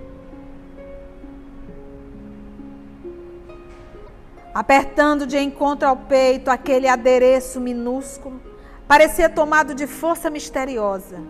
Apertando 4.53 5.25
de 5.25 5.39
encontro 5.39 5.87
ao 5.87 5.97
peito 5.97 6.51
aquele 6.51 6.89
adereço 6.89 7.61
minúsculo, 7.61 8.41
parecia 8.89 9.29
tomado 9.29 9.73
de 9.73 9.87
força 9.87 10.29
misteriosa. 10.29 11.23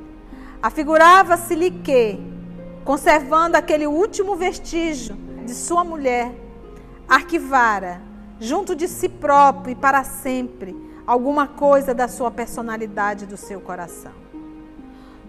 Afigurava-se-lhe 0.62 1.70
que, 1.70 2.18
conservando 2.86 3.58
aquele 3.58 3.86
último 3.86 4.34
vestígio 4.34 5.14
de 5.44 5.52
sua 5.52 5.84
mulher, 5.84 6.32
arquivara, 7.06 8.00
junto 8.38 8.74
de 8.74 8.88
si 8.88 9.10
próprio 9.10 9.72
e 9.72 9.74
para 9.74 10.02
sempre, 10.02 10.89
alguma 11.10 11.48
coisa 11.48 11.92
da 11.92 12.06
sua 12.06 12.30
personalidade, 12.30 13.26
do 13.26 13.36
seu 13.36 13.60
coração. 13.60 14.12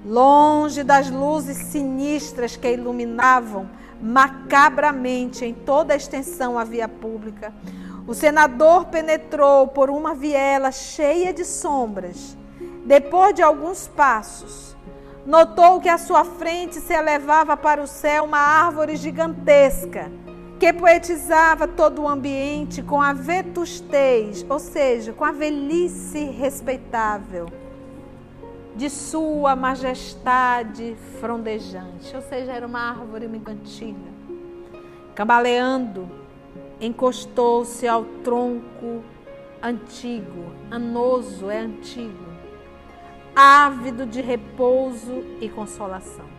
Longe 0.05 0.83
das 0.83 1.09
luzes 1.09 1.57
sinistras 1.57 2.55
que 2.55 2.71
iluminavam 2.71 3.67
macabramente 3.99 5.43
em 5.43 5.55
toda 5.55 5.95
a 5.95 5.97
extensão 5.97 6.59
a 6.59 6.63
via 6.63 6.87
pública, 6.87 7.51
O 8.07 8.15
senador 8.15 8.85
penetrou 8.85 9.67
por 9.67 9.89
uma 9.89 10.15
viela 10.15 10.71
cheia 10.71 11.31
de 11.31 11.45
sombras. 11.45 12.35
Depois 12.83 13.33
de 13.33 13.43
alguns 13.43 13.87
passos, 13.87 14.75
notou 15.23 15.79
que 15.79 15.87
à 15.87 15.99
sua 15.99 16.25
frente 16.25 16.79
se 16.79 16.93
elevava 16.93 17.55
para 17.55 17.81
o 17.81 17.87
céu 17.87 18.25
uma 18.25 18.39
árvore 18.39 18.95
gigantesca 18.95 20.11
que 20.61 20.71
poetizava 20.71 21.67
todo 21.67 22.03
o 22.03 22.07
ambiente 22.07 22.83
com 22.83 23.01
a 23.01 23.13
vetustez, 23.13 24.45
ou 24.47 24.59
seja, 24.59 25.11
com 25.11 25.25
a 25.25 25.31
velhice 25.31 26.25
respeitável 26.25 27.47
de 28.75 28.87
sua 28.87 29.55
majestade 29.55 30.95
frondejante, 31.19 32.15
ou 32.15 32.21
seja, 32.21 32.51
era 32.51 32.67
uma 32.67 32.91
árvore 32.91 33.27
antiga. 33.47 34.11
Cambaleando, 35.15 36.07
encostou-se 36.79 37.87
ao 37.87 38.05
tronco 38.23 39.03
antigo, 39.63 40.45
anoso 40.69 41.49
é 41.49 41.57
antigo, 41.57 42.23
ávido 43.35 44.05
de 44.05 44.21
repouso 44.21 45.23
e 45.41 45.49
consolação. 45.49 46.30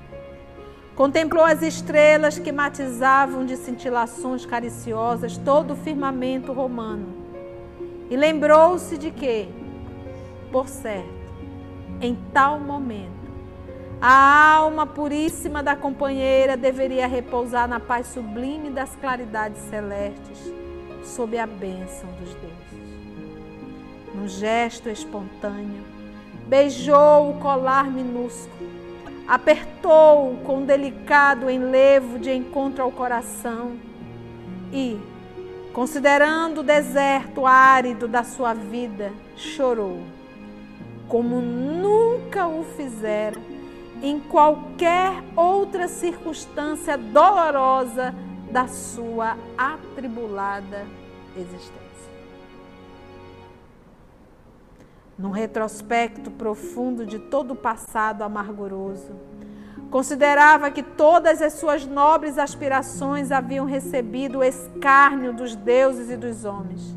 Contemplou 0.95 1.43
as 1.43 1.62
estrelas 1.62 2.38
que 2.38 2.53
matizavam 2.53 3.47
de 3.47 3.57
cintilações 3.57 4.45
cariciosas 4.45 5.38
todo 5.38 5.72
o 5.72 5.76
firmamento 5.76 6.53
romano. 6.53 7.07
E 8.11 8.16
lembrou-se 8.16 8.99
de 8.99 9.11
que, 9.11 9.49
por 10.51 10.68
certo, 10.68 11.09
em 11.99 12.14
tal 12.34 12.61
momento, 12.61 13.22
a 14.03 14.55
alma 14.55 14.86
puríssima 14.86 15.62
da 15.62 15.74
companheira 15.74 16.59
deveria 16.59 17.07
repousar 17.07 17.66
na 17.66 17.80
paz 17.80 18.09
sublime 18.09 18.68
das 18.68 18.95
claridades 18.97 19.62
celestes, 19.62 20.53
sob 21.05 21.38
a 21.38 21.47
bênção 21.47 22.11
dos 22.20 22.34
deuses. 22.34 22.82
Num 24.14 24.28
gesto 24.28 24.90
espontâneo, 24.90 25.84
beijou 26.47 27.30
o 27.30 27.40
colar 27.40 27.90
minúsculo 27.90 28.82
apertou-o 29.27 30.37
com 30.45 30.64
delicado 30.64 31.49
enlevo 31.49 32.18
de 32.18 32.33
encontro 32.33 32.83
ao 32.83 32.91
coração 32.91 33.77
e, 34.73 34.99
considerando 35.73 36.61
o 36.61 36.64
deserto 36.64 37.47
árido 37.47 38.09
da 38.09 38.25
sua 38.25 38.55
vida, 38.55 39.12
chorou, 39.37 40.01
como 41.09 41.41
nunca 41.41 42.47
o 42.47 42.64
fizera 42.64 43.41
em 44.03 44.18
qualquer 44.18 45.23
outra 45.37 45.87
circunstância 45.87 46.99
dolorosa 46.99 48.14
da 48.51 48.66
sua 48.66 49.37
atribulada 49.57 50.85
existência. 51.37 51.82
Num 55.23 55.31
retrospecto 55.31 56.33
profundo 56.33 57.07
de 57.07 57.16
todo 57.16 57.53
o 57.53 57.57
passado 57.57 58.23
amarguroso. 58.23 59.12
Considerava 59.89 60.68
que 60.68 60.83
todas 60.83 61.41
as 61.41 61.53
suas 61.53 61.87
nobres 61.87 62.39
aspirações 62.39 63.31
haviam 63.31 63.64
recebido 63.64 64.39
o 64.39 64.45
escárnio 64.45 65.33
dos 65.33 65.55
deuses 65.55 66.11
e 66.11 66.16
dos 66.16 66.45
homens. 66.45 66.97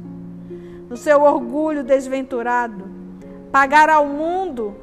No 0.89 0.97
seu 0.97 1.21
orgulho 1.21 1.83
desventurado, 1.83 2.89
pagara 3.51 3.93
ao 3.93 4.07
mundo 4.07 4.75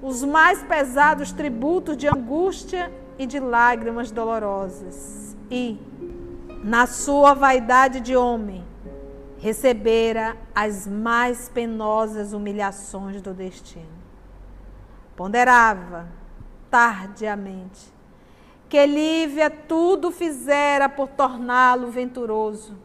os 0.00 0.24
mais 0.24 0.62
pesados 0.62 1.30
tributos 1.30 1.94
de 1.94 2.08
angústia 2.08 2.90
e 3.18 3.26
de 3.26 3.38
lágrimas 3.38 4.10
dolorosas. 4.10 5.36
E, 5.50 5.78
na 6.64 6.86
sua 6.86 7.34
vaidade 7.34 8.00
de 8.00 8.16
homem, 8.16 8.64
recebera 9.38 10.36
as 10.54 10.86
mais 10.86 11.48
penosas 11.48 12.32
humilhações 12.32 13.22
do 13.22 13.32
destino. 13.32 13.86
Ponderava, 15.16 16.08
tardiamente, 16.70 17.92
que 18.68 18.84
Lívia 18.84 19.48
tudo 19.48 20.10
fizera 20.10 20.88
por 20.88 21.08
torná-lo 21.08 21.90
venturoso, 21.90 22.76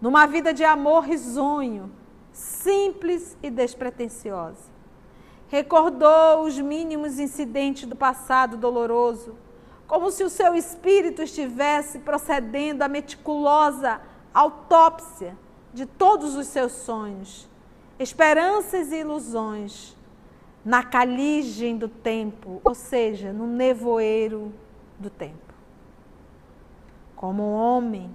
numa 0.00 0.26
vida 0.26 0.54
de 0.54 0.64
amor 0.64 1.04
risonho, 1.04 1.90
simples 2.32 3.36
e 3.42 3.50
despretensiosa. 3.50 4.70
Recordou 5.48 6.44
os 6.44 6.58
mínimos 6.58 7.18
incidentes 7.18 7.86
do 7.86 7.96
passado 7.96 8.56
doloroso, 8.56 9.34
como 9.86 10.10
se 10.12 10.22
o 10.22 10.30
seu 10.30 10.54
espírito 10.54 11.20
estivesse 11.20 11.98
procedendo 11.98 12.82
à 12.82 12.88
meticulosa 12.88 14.00
autópsia 14.32 15.36
de 15.72 15.86
todos 15.86 16.34
os 16.34 16.46
seus 16.46 16.72
sonhos, 16.72 17.48
esperanças 17.98 18.90
e 18.92 18.96
ilusões 18.96 19.96
na 20.64 20.82
caligem 20.82 21.76
do 21.76 21.88
tempo, 21.88 22.60
ou 22.64 22.74
seja, 22.74 23.32
no 23.32 23.46
nevoeiro 23.46 24.52
do 24.98 25.08
tempo. 25.08 25.54
Como 27.16 27.42
homem, 27.52 28.10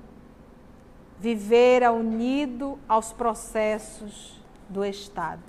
vivera 1.19 1.91
unido 1.91 2.77
aos 2.87 3.13
processos 3.13 4.39
do 4.69 4.83
Estado, 4.83 5.43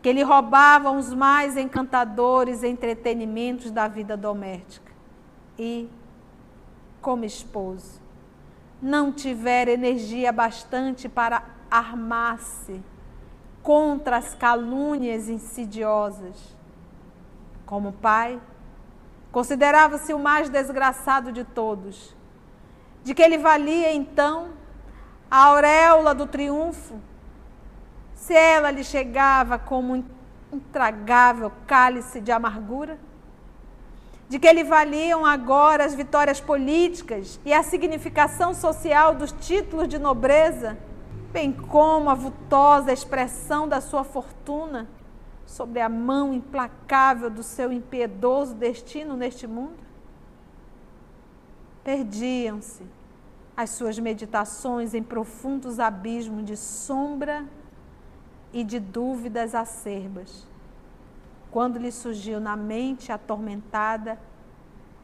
que 0.00 0.12
lhe 0.12 0.22
roubavam 0.22 0.96
os 0.96 1.12
mais 1.12 1.56
encantadores 1.56 2.62
entretenimentos 2.62 3.70
da 3.70 3.88
vida 3.88 4.16
doméstica. 4.16 4.92
E, 5.58 5.88
como 7.00 7.24
esposo, 7.24 8.00
não 8.80 9.12
tiver 9.12 9.68
energia 9.68 10.32
bastante 10.32 11.08
para 11.08 11.42
armar-se 11.70 12.82
contra 13.62 14.16
as 14.18 14.34
calúnias 14.34 15.28
insidiosas. 15.28 16.56
Como 17.64 17.92
pai, 17.92 18.40
considerava-se 19.32 20.14
o 20.14 20.18
mais 20.18 20.48
desgraçado 20.48 21.32
de 21.32 21.42
todos, 21.42 22.14
de 23.02 23.14
que 23.14 23.22
ele 23.22 23.38
valia 23.38 23.92
então 23.92 24.50
a 25.30 25.46
auréola 25.46 26.14
do 26.14 26.26
triunfo, 26.26 27.00
se 28.14 28.34
ela 28.34 28.70
lhe 28.70 28.84
chegava 28.84 29.58
como 29.58 29.94
um 29.94 30.04
intragável 30.52 31.50
cálice 31.66 32.20
de 32.20 32.30
amargura? 32.30 32.98
De 34.28 34.38
que 34.38 34.52
lhe 34.52 34.64
valiam 34.64 35.24
agora 35.24 35.84
as 35.84 35.94
vitórias 35.94 36.40
políticas 36.40 37.38
e 37.44 37.52
a 37.52 37.62
significação 37.62 38.52
social 38.52 39.14
dos 39.14 39.30
títulos 39.32 39.88
de 39.88 39.98
nobreza, 39.98 40.76
bem 41.32 41.52
como 41.52 42.10
a 42.10 42.14
vultosa 42.14 42.92
expressão 42.92 43.68
da 43.68 43.80
sua 43.80 44.02
fortuna 44.02 44.88
sobre 45.46 45.80
a 45.80 45.88
mão 45.88 46.34
implacável 46.34 47.30
do 47.30 47.42
seu 47.42 47.72
impiedoso 47.72 48.54
destino 48.54 49.16
neste 49.16 49.46
mundo? 49.46 49.86
Perdiam-se 51.84 52.82
as 53.56 53.70
suas 53.70 53.96
meditações 53.96 54.92
em 54.92 55.04
profundos 55.04 55.78
abismos 55.78 56.44
de 56.44 56.56
sombra 56.56 57.44
e 58.52 58.64
de 58.64 58.80
dúvidas 58.80 59.54
acerbas 59.54 60.46
quando 61.50 61.78
lhe 61.78 61.90
surgiu 61.90 62.40
na 62.40 62.56
mente 62.56 63.12
atormentada 63.12 64.18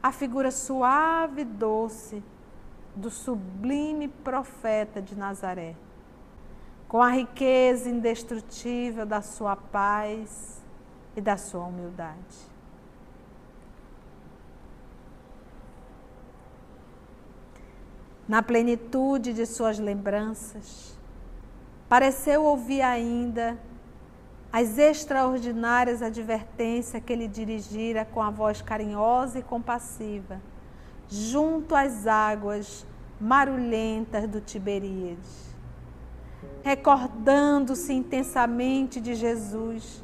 a 0.02 0.10
figura 0.10 0.50
suave 0.50 1.42
e 1.42 1.44
doce 1.44 2.22
do 2.94 3.10
sublime 3.10 4.08
profeta 4.08 5.00
de 5.00 5.16
Nazaré, 5.16 5.74
com 6.88 7.00
a 7.00 7.08
riqueza 7.08 7.88
indestrutível 7.88 9.06
da 9.06 9.22
sua 9.22 9.56
paz 9.56 10.60
e 11.16 11.20
da 11.20 11.36
sua 11.36 11.64
humildade. 11.64 12.52
Na 18.28 18.42
plenitude 18.42 19.32
de 19.32 19.46
suas 19.46 19.78
lembranças, 19.78 20.96
pareceu 21.88 22.44
ouvir 22.44 22.80
ainda 22.82 23.58
as 24.52 24.76
extraordinárias 24.76 26.02
advertências 26.02 27.02
que 27.02 27.10
ele 27.10 27.26
dirigira 27.26 28.04
com 28.04 28.20
a 28.20 28.28
voz 28.28 28.60
carinhosa 28.60 29.38
e 29.38 29.42
compassiva, 29.42 30.42
junto 31.08 31.74
às 31.74 32.06
águas 32.06 32.86
marulhentas 33.18 34.28
do 34.28 34.42
Tiberíades. 34.42 35.54
Recordando-se 36.62 37.94
intensamente 37.94 39.00
de 39.00 39.14
Jesus, 39.14 40.02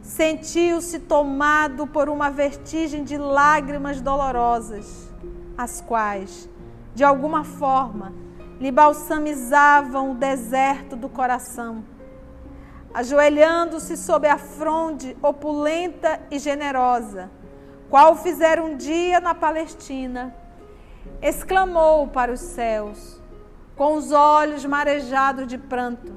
sentiu-se 0.00 1.00
tomado 1.00 1.86
por 1.86 2.08
uma 2.08 2.30
vertigem 2.30 3.04
de 3.04 3.18
lágrimas 3.18 4.00
dolorosas, 4.00 5.12
as 5.58 5.82
quais, 5.82 6.48
de 6.94 7.04
alguma 7.04 7.44
forma, 7.44 8.14
lhe 8.58 8.70
balsamizavam 8.70 10.12
o 10.12 10.14
deserto 10.14 10.96
do 10.96 11.08
coração 11.08 11.84
ajoelhando-se 12.94 13.96
sob 13.96 14.28
a 14.28 14.38
fronde 14.38 15.16
opulenta 15.20 16.20
e 16.30 16.38
generosa, 16.38 17.28
qual 17.90 18.14
fizeram 18.14 18.66
um 18.66 18.76
dia 18.76 19.18
na 19.18 19.34
Palestina, 19.34 20.32
exclamou 21.20 22.06
para 22.06 22.32
os 22.32 22.40
céus, 22.40 23.20
com 23.76 23.94
os 23.94 24.12
olhos 24.12 24.64
marejados 24.64 25.48
de 25.48 25.58
pranto, 25.58 26.12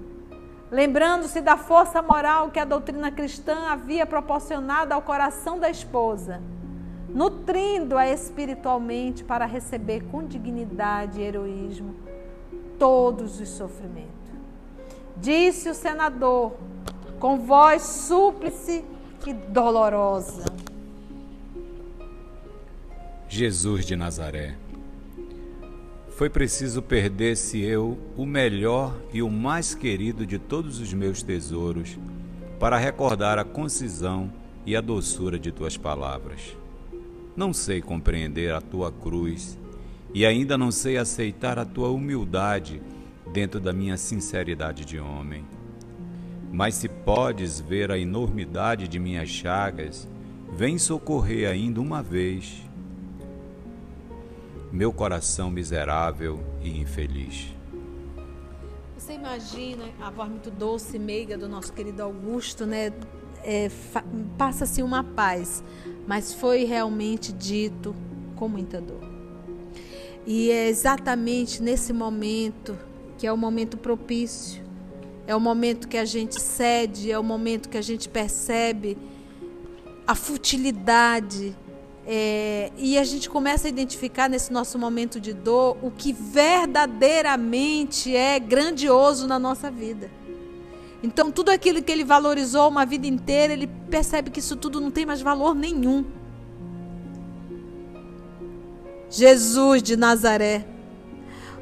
lembrando-se 0.69 1.41
da 1.41 1.57
força 1.57 1.99
moral 2.01 2.51
que 2.51 2.59
a 2.59 2.65
doutrina 2.65 3.11
cristã 3.11 3.69
havia 3.69 4.05
proporcionado 4.05 4.93
ao 4.93 5.01
coração 5.01 5.57
da 5.57 5.71
esposa, 5.71 6.39
nutrindo-a 7.09 8.07
espiritualmente 8.07 9.23
para 9.23 9.45
receber 9.45 10.03
com 10.11 10.23
dignidade 10.23 11.19
e 11.19 11.23
heroísmo 11.23 11.95
todos 12.77 13.39
os 13.39 13.49
sofrimentos. 13.49 14.13
Disse 15.15 15.69
o 15.69 15.73
senador, 15.73 16.53
com 17.19 17.39
voz 17.39 17.81
súplice 17.81 18.83
e 19.25 19.33
dolorosa: 19.33 20.45
Jesus 23.27 23.85
de 23.85 23.95
Nazaré. 23.95 24.55
Foi 26.15 26.29
preciso 26.29 26.81
perder-se 26.81 27.61
eu 27.61 27.97
o 28.15 28.25
melhor 28.25 28.95
e 29.13 29.21
o 29.21 29.29
mais 29.29 29.75
querido 29.75 30.25
de 30.25 30.39
todos 30.39 30.79
os 30.79 30.91
meus 30.91 31.21
tesouros 31.21 31.95
para 32.59 32.77
recordar 32.77 33.37
a 33.37 33.43
concisão 33.43 34.31
e 34.65 34.75
a 34.75 34.81
doçura 34.81 35.37
de 35.37 35.51
tuas 35.51 35.77
palavras. 35.77 36.57
Não 37.35 37.53
sei 37.53 37.81
compreender 37.81 38.51
a 38.51 38.59
tua 38.59 38.91
cruz 38.91 39.59
e 40.11 40.25
ainda 40.25 40.57
não 40.57 40.71
sei 40.71 40.97
aceitar 40.97 41.59
a 41.59 41.65
tua 41.65 41.89
humildade 41.89 42.81
dentro 43.31 43.59
da 43.59 43.71
minha 43.71 43.95
sinceridade 43.95 44.85
de 44.85 44.99
homem. 44.99 45.45
Mas 46.51 46.75
se 46.75 46.87
podes 46.87 47.59
ver 47.59 47.91
a 47.91 47.97
enormidade 47.97 48.87
de 48.87 48.99
minhas 48.99 49.29
chagas, 49.29 50.07
vem 50.51 50.77
socorrer 50.77 51.49
ainda 51.49 51.81
uma 51.81 52.01
vez 52.01 52.67
meu 54.71 54.91
coração 54.91 55.49
miserável 55.49 56.39
e 56.61 56.79
infeliz. 56.79 57.47
Você 58.97 59.13
imagina 59.13 59.85
a 60.01 60.09
voz 60.09 60.29
muito 60.29 60.51
doce 60.51 60.97
e 60.97 60.99
meiga 60.99 61.37
do 61.37 61.47
nosso 61.47 61.71
querido 61.71 62.03
Augusto, 62.03 62.65
né? 62.65 62.91
É, 63.43 63.69
Passa-se 64.37 64.83
uma 64.83 65.03
paz, 65.03 65.63
mas 66.05 66.33
foi 66.33 66.65
realmente 66.65 67.31
dito 67.31 67.95
com 68.35 68.49
muita 68.49 68.81
dor. 68.81 68.99
E 70.25 70.51
é 70.51 70.67
exatamente 70.67 71.61
nesse 71.61 71.93
momento 71.93 72.77
que 73.17 73.25
é 73.25 73.31
o 73.31 73.37
momento 73.37 73.77
propício, 73.77 74.63
é 75.27 75.35
o 75.35 75.39
momento 75.39 75.87
que 75.87 75.97
a 75.97 76.05
gente 76.05 76.41
cede, 76.41 77.11
é 77.11 77.19
o 77.19 77.23
momento 77.23 77.67
que 77.67 77.77
a 77.77 77.81
gente 77.81 78.07
percebe 78.07 78.97
a 80.07 80.15
futilidade 80.15 81.53
é, 82.05 82.71
e 82.77 82.97
a 82.97 83.03
gente 83.03 83.29
começa 83.29 83.67
a 83.67 83.69
identificar 83.69 84.29
nesse 84.29 84.53
nosso 84.53 84.79
momento 84.79 85.19
de 85.19 85.33
dor 85.33 85.75
o 85.81 85.91
que 85.91 86.13
verdadeiramente 86.13 88.15
é 88.15 88.39
grandioso 88.39 89.27
na 89.27 89.37
nossa 89.37 89.69
vida. 89.69 90.09
Então, 91.03 91.29
tudo 91.29 91.49
aquilo 91.49 91.83
que 91.83 91.91
ele 91.91 92.05
valorizou 92.05 92.69
uma 92.69 92.85
vida 92.85 93.05
inteira, 93.05 93.51
ele 93.51 93.67
percebe 93.67 94.31
que 94.31 94.39
isso 94.39 94.55
tudo 94.55 94.79
não 94.79 94.89
tem 94.89 95.05
mais 95.05 95.21
valor 95.21 95.53
nenhum. 95.53 96.05
Jesus 99.09 99.83
de 99.83 99.97
Nazaré. 99.97 100.76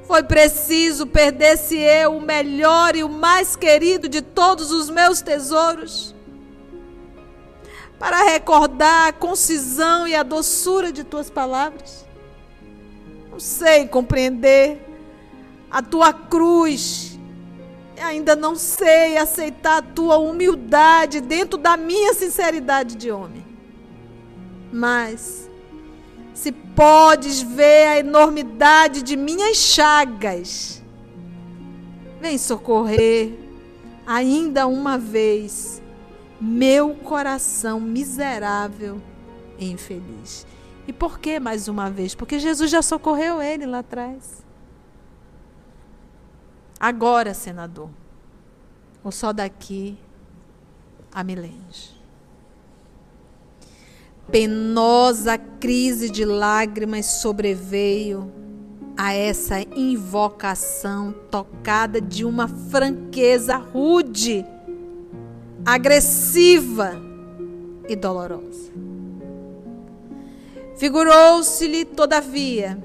Foi 0.07 0.23
preciso 0.23 1.07
perder-se 1.07 1.77
eu, 1.77 2.17
o 2.17 2.21
melhor 2.21 2.95
e 2.95 3.03
o 3.03 3.09
mais 3.09 3.55
querido 3.55 4.07
de 4.07 4.21
todos 4.21 4.71
os 4.71 4.89
meus 4.89 5.21
tesouros 5.21 6.15
para 7.99 8.23
recordar 8.23 9.07
a 9.07 9.13
concisão 9.13 10.07
e 10.07 10.13
a 10.13 10.23
doçura 10.23 10.91
de 10.91 11.03
tuas 11.03 11.29
palavras. 11.29 12.05
Não 13.31 13.39
sei 13.39 13.87
compreender 13.87 14.79
a 15.71 15.81
tua 15.81 16.13
cruz. 16.13 17.17
Ainda 17.97 18.35
não 18.35 18.55
sei 18.55 19.17
aceitar 19.17 19.77
a 19.77 19.81
tua 19.81 20.17
humildade 20.17 21.21
dentro 21.21 21.57
da 21.57 21.77
minha 21.77 22.13
sinceridade 22.13 22.95
de 22.95 23.09
homem. 23.09 23.45
Mas, 24.71 25.49
se 26.35 26.51
podes 26.51 27.41
ver 27.41 27.87
a 27.87 27.99
enormidade 27.99 29.01
de 29.01 29.15
minhas 29.15 29.55
chagas, 29.55 30.83
vem 32.19 32.37
socorrer 32.37 33.33
ainda 34.05 34.67
uma 34.67 34.97
vez 34.97 35.81
meu 36.39 36.93
coração 36.93 37.79
miserável 37.79 39.01
e 39.57 39.71
infeliz. 39.71 40.45
E 40.85 40.91
por 40.91 41.19
que 41.19 41.39
mais 41.39 41.69
uma 41.69 41.89
vez? 41.89 42.13
Porque 42.13 42.37
Jesus 42.37 42.69
já 42.69 42.81
socorreu 42.81 43.41
ele 43.41 43.65
lá 43.65 43.79
atrás. 43.79 44.43
Agora, 46.77 47.33
senador, 47.33 47.89
ou 49.01 49.11
só 49.11 49.31
daqui 49.31 49.97
a 51.13 51.23
milênios. 51.23 51.94
Penosa 54.31 55.37
crise 55.37 56.09
de 56.09 56.25
lágrimas 56.25 57.05
sobreveio 57.05 58.31
a 58.97 59.13
essa 59.13 59.61
invocação 59.61 61.13
tocada 61.29 61.99
de 62.01 62.25
uma 62.25 62.47
franqueza 62.47 63.55
rude 63.55 64.45
agressiva 65.65 66.93
e 67.87 67.95
dolorosa. 67.95 68.71
Figurou-se-lhe, 70.77 71.85
todavia, 71.85 72.77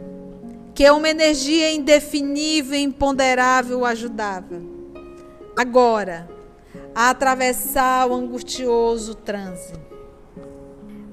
que 0.74 0.88
uma 0.90 1.08
energia 1.08 1.72
indefinível 1.72 2.78
e 2.78 2.82
imponderável 2.82 3.80
o 3.80 3.84
ajudava. 3.84 4.60
Agora, 5.56 6.28
a 6.94 7.10
atravessar 7.10 8.08
o 8.08 8.14
angustioso 8.14 9.14
transe. 9.14 9.72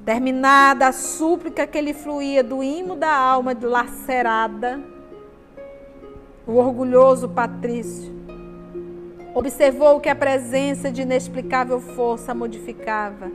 Terminada 0.07 0.87
a 0.87 0.91
súplica 0.93 1.67
que 1.67 1.79
lhe 1.81 1.93
fluía 1.93 2.41
do 2.41 2.63
imo 2.63 2.95
da 2.95 3.13
alma 3.13 3.53
lacerada, 3.61 4.79
o 6.47 6.53
orgulhoso 6.53 7.27
Patrício 7.27 8.17
Observou 9.37 9.99
que 9.99 10.09
a 10.09 10.15
presença 10.15 10.91
de 10.91 11.03
inexplicável 11.03 11.79
força 11.79 12.33
modificava, 12.33 13.31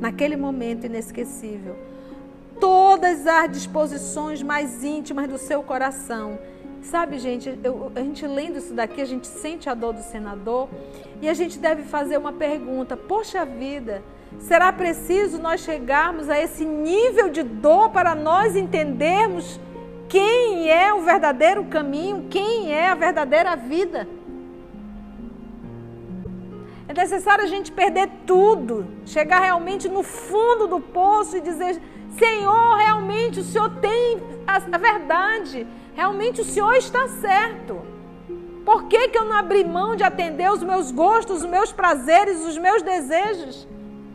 naquele 0.00 0.34
momento 0.34 0.86
inesquecível, 0.86 1.76
todas 2.58 3.26
as 3.26 3.52
disposições 3.52 4.42
mais 4.42 4.82
íntimas 4.82 5.28
do 5.28 5.36
seu 5.36 5.62
coração. 5.62 6.38
Sabe, 6.80 7.18
gente, 7.18 7.58
eu, 7.62 7.92
a 7.94 8.00
gente 8.00 8.26
lendo 8.26 8.56
isso 8.56 8.72
daqui, 8.72 9.02
a 9.02 9.04
gente 9.04 9.26
sente 9.26 9.68
a 9.68 9.74
dor 9.74 9.92
do 9.92 10.02
senador 10.02 10.70
e 11.20 11.28
a 11.28 11.34
gente 11.34 11.58
deve 11.58 11.82
fazer 11.82 12.16
uma 12.16 12.32
pergunta: 12.32 12.96
poxa 12.96 13.44
vida, 13.44 14.02
será 14.40 14.72
preciso 14.72 15.40
nós 15.40 15.60
chegarmos 15.60 16.28
a 16.28 16.38
esse 16.38 16.64
nível 16.64 17.28
de 17.28 17.42
dor 17.42 17.90
para 17.90 18.14
nós 18.14 18.56
entendermos 18.56 19.58
quem 20.08 20.68
é 20.68 20.92
o 20.92 21.00
verdadeiro 21.00 21.64
caminho, 21.64 22.26
quem 22.28 22.70
é 22.70 22.90
a 22.90 22.94
verdadeira 22.94 23.56
vida? 23.56 24.06
É 26.86 26.92
necessário 26.92 27.44
a 27.44 27.46
gente 27.46 27.72
perder 27.72 28.10
tudo, 28.26 28.86
chegar 29.06 29.40
realmente 29.40 29.88
no 29.88 30.02
fundo 30.02 30.66
do 30.66 30.78
poço 30.78 31.38
e 31.38 31.40
dizer: 31.40 31.80
Senhor, 32.18 32.76
realmente 32.76 33.40
o 33.40 33.42
Senhor 33.42 33.70
tem 33.80 34.20
a, 34.46 34.58
verdade, 34.76 35.66
realmente 35.94 36.42
o 36.42 36.44
Senhor 36.44 36.74
está 36.74 37.08
certo. 37.08 37.80
Por 38.66 38.84
que, 38.84 39.08
que 39.08 39.16
eu 39.16 39.24
não 39.24 39.32
abri 39.32 39.64
mão 39.64 39.96
de 39.96 40.04
atender 40.04 40.52
os 40.52 40.62
meus 40.62 40.90
gostos, 40.90 41.38
os 41.38 41.48
meus 41.48 41.72
prazeres, 41.72 42.44
os 42.44 42.58
meus 42.58 42.82
desejos 42.82 43.66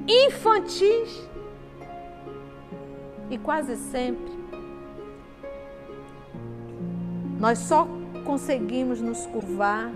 infantis? 0.08 1.28
E 3.30 3.38
quase 3.38 3.76
sempre 3.76 4.38
nós 7.40 7.60
só 7.60 7.88
conseguimos 8.26 9.00
nos 9.00 9.26
curvar 9.28 9.92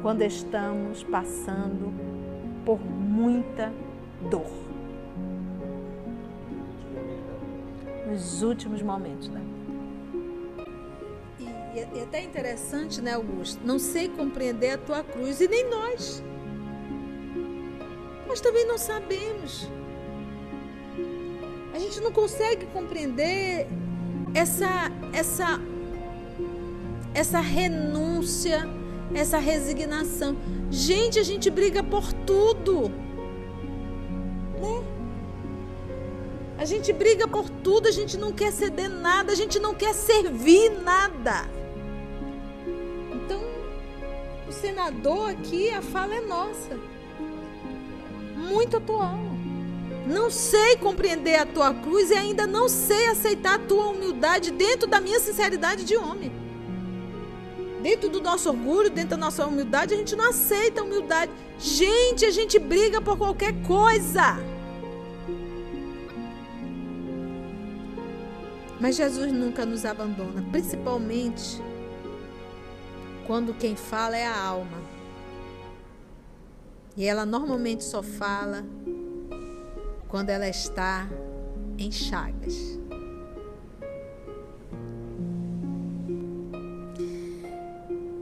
quando 0.00 0.22
estamos 0.22 1.02
passando 1.02 1.92
por 2.64 2.80
muita 2.80 3.72
dor. 4.30 4.50
Nos 8.08 8.42
últimos 8.42 8.80
momentos 8.80 9.28
da 9.28 9.40
vida. 9.40 9.54
E, 11.40 11.96
e 11.96 11.98
é 11.98 12.02
até 12.04 12.22
interessante, 12.22 13.02
né, 13.02 13.14
Augusto? 13.14 13.60
Não 13.66 13.78
sei 13.78 14.08
compreender 14.08 14.70
a 14.70 14.78
tua 14.78 15.02
cruz 15.02 15.40
e 15.40 15.48
nem 15.48 15.68
nós. 15.68 16.22
Nós 18.34 18.40
também 18.40 18.66
não 18.66 18.76
sabemos. 18.76 19.68
A 21.72 21.78
gente 21.78 22.00
não 22.00 22.10
consegue 22.10 22.66
compreender 22.66 23.68
essa 24.34 24.90
essa 25.12 25.60
essa 27.14 27.38
renúncia 27.38 28.68
essa 29.14 29.38
resignação. 29.38 30.36
Gente, 30.68 31.20
a 31.20 31.22
gente 31.22 31.48
briga 31.48 31.80
por 31.80 32.12
tudo. 32.12 32.88
Né? 34.60 34.84
A 36.58 36.64
gente 36.64 36.92
briga 36.92 37.28
por 37.28 37.48
tudo, 37.48 37.86
a 37.86 37.92
gente 37.92 38.18
não 38.18 38.32
quer 38.32 38.50
ceder 38.50 38.90
nada, 38.90 39.30
a 39.30 39.36
gente 39.36 39.60
não 39.60 39.76
quer 39.76 39.94
servir 39.94 40.70
nada. 40.82 41.48
senador 44.50 45.30
aqui, 45.30 45.70
a 45.70 45.82
fala 45.82 46.14
é 46.14 46.20
nossa. 46.20 46.93
Muito 48.48 48.76
atual. 48.76 49.18
Não 50.06 50.30
sei 50.30 50.76
compreender 50.76 51.36
a 51.36 51.46
tua 51.46 51.72
cruz 51.72 52.10
e 52.10 52.14
ainda 52.14 52.46
não 52.46 52.68
sei 52.68 53.06
aceitar 53.06 53.54
a 53.54 53.58
tua 53.58 53.88
humildade 53.88 54.50
dentro 54.50 54.86
da 54.86 55.00
minha 55.00 55.18
sinceridade 55.18 55.84
de 55.84 55.96
homem. 55.96 56.30
Dentro 57.82 58.08
do 58.08 58.20
nosso 58.20 58.50
orgulho, 58.50 58.90
dentro 58.90 59.10
da 59.10 59.16
nossa 59.16 59.46
humildade, 59.46 59.94
a 59.94 59.96
gente 59.96 60.14
não 60.14 60.28
aceita 60.28 60.80
a 60.80 60.84
humildade. 60.84 61.30
Gente, 61.58 62.24
a 62.24 62.30
gente 62.30 62.58
briga 62.58 63.00
por 63.00 63.16
qualquer 63.16 63.54
coisa. 63.62 64.38
Mas 68.80 68.96
Jesus 68.96 69.32
nunca 69.32 69.64
nos 69.64 69.84
abandona, 69.86 70.44
principalmente 70.50 71.62
quando 73.26 73.54
quem 73.54 73.74
fala 73.74 74.16
é 74.16 74.26
a 74.26 74.38
alma. 74.38 74.82
E 76.96 77.04
ela 77.04 77.26
normalmente 77.26 77.82
só 77.82 78.02
fala 78.02 78.64
quando 80.08 80.30
ela 80.30 80.48
está 80.48 81.08
em 81.76 81.90
chagas. 81.90 82.78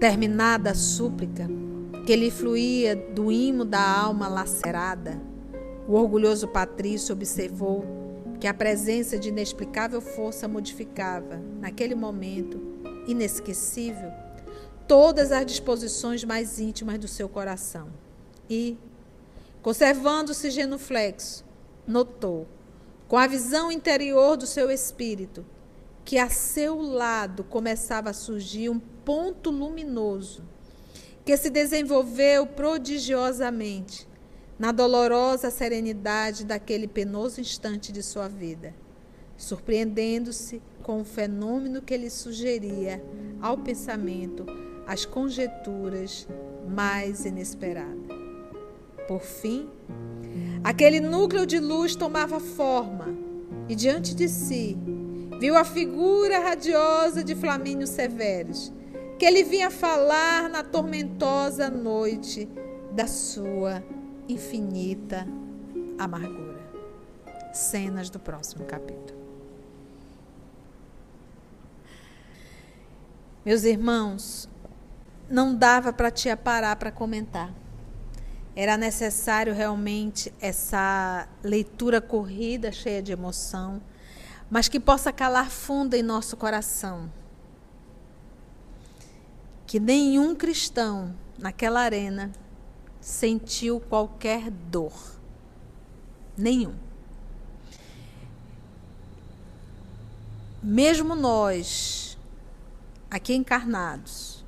Terminada 0.01 0.70
a 0.70 0.75
súplica, 0.75 1.47
que 2.07 2.16
lhe 2.16 2.31
fluía 2.31 2.97
do 2.97 3.31
imo 3.31 3.64
da 3.64 3.81
alma 3.81 4.27
lacerada, 4.27 5.20
o 5.87 5.95
orgulhoso 5.95 6.49
patrício 6.49 7.12
observou 7.12 7.85
que 8.41 8.47
a 8.47 8.55
presença 8.55 9.18
de 9.18 9.29
inexplicável 9.29 10.01
força 10.01 10.49
modificava, 10.49 11.41
naquele 11.61 11.95
momento 11.95 12.61
inesquecível, 13.07 14.11
todas 14.89 15.31
as 15.31 15.47
disposições 15.47 16.25
mais 16.25 16.59
íntimas 16.59 16.99
do 16.99 17.07
seu 17.07 17.29
coração. 17.29 17.89
E, 18.49 18.76
conservando-se 19.62 20.51
genuflexo, 20.51 21.45
notou, 21.86 22.47
com 23.09 23.16
a 23.16 23.26
visão 23.26 23.70
interior 23.70 24.36
do 24.36 24.47
seu 24.47 24.70
espírito, 24.70 25.45
que 26.05 26.18
a 26.18 26.28
seu 26.28 26.80
lado 26.80 27.45
começava 27.45 28.11
a 28.11 28.14
surgir 28.14 28.68
um 28.68 28.78
ponto 28.78 29.51
luminoso 29.51 30.43
que 31.24 31.36
se 31.36 31.51
desenvolveu 31.51 32.47
prodigiosamente 32.47 34.09
na 34.59 34.72
dolorosa 34.72 35.51
serenidade 35.51 36.45
daquele 36.45 36.86
penoso 36.86 37.40
instante 37.40 37.93
de 37.93 38.03
sua 38.03 38.28
vida, 38.28 38.74
surpreendendo-se 39.36 40.61
com 40.82 41.01
o 41.01 41.05
fenômeno 41.05 41.82
que 41.82 41.97
lhe 41.97 42.11
sugeria 42.11 43.03
ao 43.40 43.57
pensamento 43.59 44.45
as 44.86 45.05
conjecturas 45.05 46.26
mais 46.68 47.24
inesperadas. 47.24 48.22
Por 49.07 49.20
fim, 49.20 49.68
aquele 50.62 51.00
núcleo 51.00 51.44
de 51.44 51.59
luz 51.59 51.94
tomava 51.94 52.38
forma 52.40 53.09
e 53.68 53.74
diante 53.74 54.14
de 54.14 54.28
si 54.28 54.76
viu 55.38 55.57
a 55.57 55.64
figura 55.64 56.38
radiosa 56.38 57.24
de 57.24 57.34
Flamínio 57.34 57.86
Severos, 57.86 58.72
que 59.18 59.24
ele 59.24 59.42
vinha 59.42 59.70
falar 59.70 60.48
na 60.48 60.62
tormentosa 60.62 61.68
noite 61.68 62.48
da 62.92 63.07
sua 63.07 63.82
infinita 64.28 65.26
amargura. 65.98 66.62
Cenas 67.53 68.09
do 68.09 68.18
próximo 68.18 68.64
capítulo. 68.64 69.20
Meus 73.44 73.64
irmãos, 73.64 74.48
não 75.28 75.55
dava 75.55 75.92
para 75.92 76.11
tia 76.11 76.36
parar 76.36 76.76
para 76.76 76.92
comentar. 76.92 77.62
Era 78.55 78.76
necessário 78.76 79.55
realmente 79.55 80.32
essa 80.40 81.26
leitura 81.42 82.00
corrida, 82.00 82.70
cheia 82.70 83.03
de 83.03 83.11
emoção, 83.11 83.80
mas 84.50 84.68
que 84.68 84.78
possa 84.78 85.11
calar 85.11 85.50
fundo 85.50 85.94
em 85.94 86.03
nosso 86.03 86.36
coração. 86.36 87.11
Que 89.66 89.80
nenhum 89.80 90.34
cristão 90.34 91.14
naquela 91.38 91.80
arena 91.80 92.30
sentiu 93.00 93.80
qualquer 93.80 94.50
dor. 94.50 94.92
Nenhum. 96.36 96.74
Mesmo 100.62 101.16
nós, 101.16 102.18
aqui 103.11 103.34
encarnados, 103.34 104.41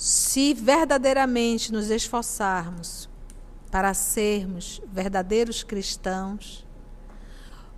se 0.00 0.54
verdadeiramente 0.54 1.70
nos 1.70 1.90
esforçarmos 1.90 3.06
para 3.70 3.92
sermos 3.92 4.80
verdadeiros 4.90 5.62
cristãos, 5.62 6.66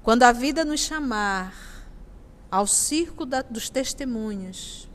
quando 0.04 0.22
a 0.22 0.30
vida 0.30 0.64
nos 0.64 0.78
chamar 0.78 1.52
ao 2.48 2.64
circo 2.64 3.26
da, 3.26 3.42
dos 3.42 3.68
testemunhos, 3.68 4.88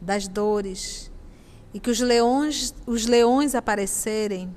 das 0.00 0.26
dores, 0.26 1.12
e 1.74 1.78
que 1.78 1.90
os 1.90 2.00
leões, 2.00 2.74
os 2.86 3.04
leões 3.04 3.54
aparecerem, 3.54 4.56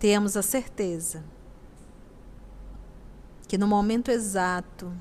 tenhamos 0.00 0.36
a 0.36 0.42
certeza 0.42 1.22
que 3.46 3.56
no 3.56 3.68
momento 3.68 4.10
exato 4.10 4.92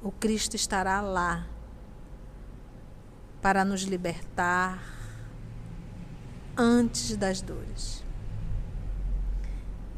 o 0.00 0.12
Cristo 0.12 0.54
estará 0.54 1.00
lá 1.00 1.55
para 3.46 3.64
nos 3.64 3.82
libertar 3.82 4.82
antes 6.56 7.16
das 7.16 7.40
dores. 7.40 8.02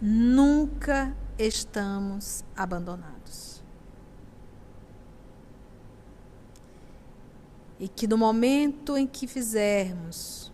Nunca 0.03 1.16
estamos 1.38 2.44
abandonados. 2.55 3.64
e 7.80 7.88
que 7.88 8.07
no 8.07 8.18
momento 8.18 8.99
em 8.99 9.07
que 9.07 9.26
fizermos 9.26 10.53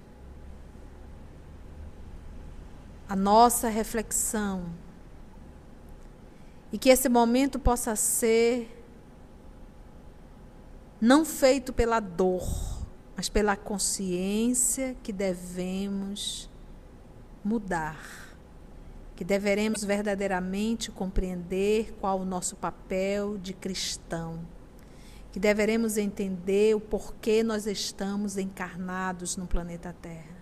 a 3.08 3.16
nossa 3.16 3.68
reflexão, 3.68 4.66
e 6.70 6.78
que 6.78 6.90
esse 6.90 7.08
momento 7.08 7.58
possa 7.58 7.96
ser 7.96 8.86
não 11.00 11.24
feito 11.24 11.72
pela 11.72 11.98
dor, 11.98 12.73
mas 13.16 13.28
pela 13.28 13.56
consciência 13.56 14.96
que 15.02 15.12
devemos 15.12 16.50
mudar, 17.44 18.36
que 19.14 19.24
deveremos 19.24 19.84
verdadeiramente 19.84 20.90
compreender 20.90 21.94
qual 22.00 22.20
o 22.20 22.24
nosso 22.24 22.56
papel 22.56 23.38
de 23.38 23.52
cristão 23.52 24.40
que 25.34 25.40
deveremos 25.40 25.96
entender 25.96 26.76
o 26.76 26.80
porquê 26.80 27.42
nós 27.42 27.66
estamos 27.66 28.38
encarnados 28.38 29.36
no 29.36 29.48
planeta 29.48 29.92
Terra. 30.00 30.36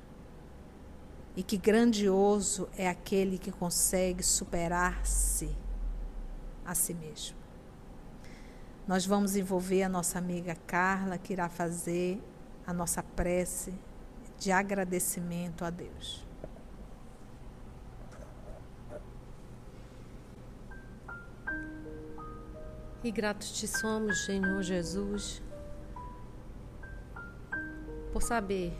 E 1.34 1.42
que 1.42 1.56
grandioso 1.56 2.68
é 2.76 2.86
aquele 2.86 3.38
que 3.38 3.50
consegue 3.50 4.22
superar-se 4.22 5.48
a 6.62 6.74
si 6.74 6.92
mesmo. 6.92 7.38
Nós 8.86 9.06
vamos 9.06 9.34
envolver 9.34 9.82
a 9.82 9.88
nossa 9.88 10.18
amiga 10.18 10.54
Carla, 10.66 11.16
que 11.16 11.32
irá 11.32 11.48
fazer 11.48 12.22
a 12.66 12.72
nossa 12.72 13.02
prece 13.02 13.72
de 14.38 14.50
agradecimento 14.50 15.64
a 15.64 15.70
Deus. 15.70 16.26
E 23.04 23.10
gratos 23.10 23.50
te 23.52 23.66
somos, 23.66 24.24
Senhor 24.24 24.62
Jesus, 24.62 25.42
por 28.12 28.22
saber 28.22 28.72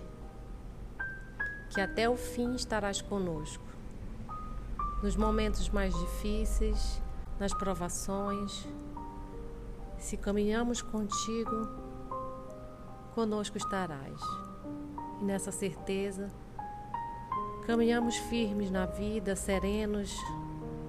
que 1.71 1.81
até 1.81 2.09
o 2.09 2.17
fim 2.17 2.55
estarás 2.55 3.03
conosco. 3.03 3.65
Nos 5.03 5.17
momentos 5.17 5.69
mais 5.71 5.93
difíceis, 5.93 7.03
nas 7.41 7.53
provações, 7.53 8.65
se 9.99 10.17
caminhamos 10.17 10.83
contigo, 10.83 11.82
conosco 13.15 13.57
estarás. 13.57 14.21
E 15.21 15.25
nessa 15.25 15.53
certeza, 15.53 16.29
caminhamos 17.67 18.17
firmes 18.17 18.71
na 18.71 18.87
vida, 18.87 19.37
serenos, 19.37 20.17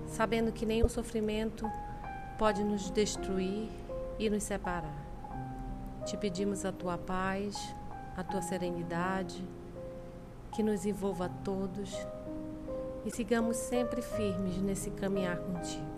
sabendo 0.07 0.51
que 0.51 0.65
nenhum 0.65 0.89
sofrimento 0.89 1.69
pode 2.38 2.63
nos 2.63 2.89
destruir 2.89 3.69
e 4.17 4.30
nos 4.30 4.43
separar. 4.43 5.03
Te 6.05 6.17
pedimos 6.17 6.65
a 6.65 6.71
tua 6.71 6.97
paz, 6.97 7.55
a 8.17 8.24
tua 8.24 8.41
serenidade, 8.41 9.43
que 10.51 10.61
nos 10.61 10.86
envolva 10.86 11.26
a 11.26 11.30
todos 11.30 11.95
e 13.05 13.11
sigamos 13.11 13.57
sempre 13.57 14.01
firmes 14.01 14.57
nesse 14.57 14.91
caminhar 14.91 15.38
contigo. 15.38 15.93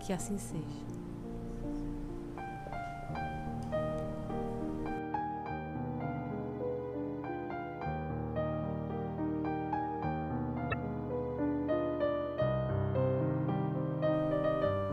Que 0.00 0.12
assim 0.12 0.38
seja. 0.38 0.99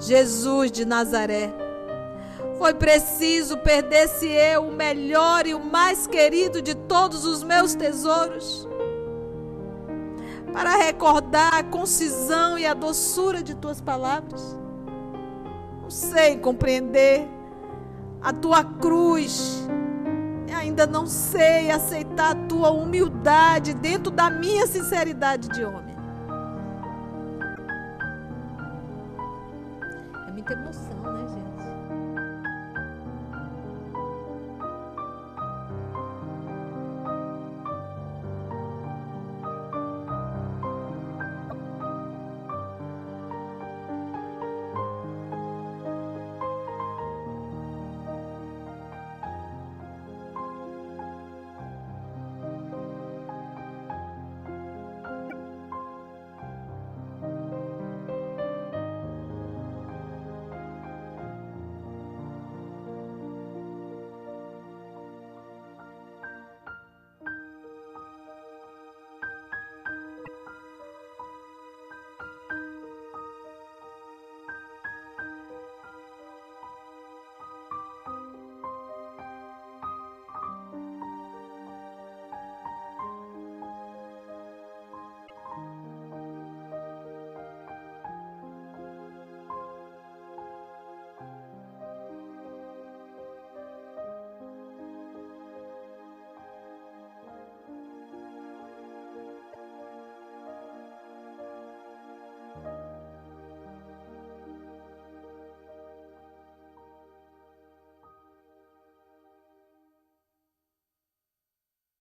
Jesus 0.08 0.72
de 0.72 0.86
Nazaré. 0.86 1.54
Foi 2.58 2.74
preciso 2.74 3.58
perder-se 3.58 4.28
eu, 4.28 4.68
o 4.68 4.72
melhor 4.72 5.46
e 5.46 5.54
o 5.54 5.60
mais 5.60 6.08
querido 6.08 6.62
de 6.62 6.74
todos 6.74 7.26
os 7.26 7.44
meus 7.44 7.76
tesouros, 7.76 8.68
para 10.52 10.76
recordar 10.78 11.54
a 11.54 11.64
concisão 11.64 12.58
e 12.58 12.66
a 12.66 12.74
doçura 12.74 13.44
de 13.44 13.54
tuas 13.54 13.80
palavras. 13.82 14.58
Não 15.82 15.90
sei 15.90 16.38
compreender 16.38 17.28
a 18.22 18.34
tua 18.34 18.64
cruz, 18.64 19.68
e 20.48 20.54
ainda 20.54 20.88
não 20.88 21.06
sei 21.06 21.70
aceitar 21.70 22.32
a 22.32 22.48
tua 22.48 22.72
humildade 22.72 23.74
dentro 23.74 24.10
da 24.10 24.30
minha 24.30 24.66
sinceridade 24.66 25.50
de 25.50 25.64
homem. 25.64 25.87
É 30.50 30.56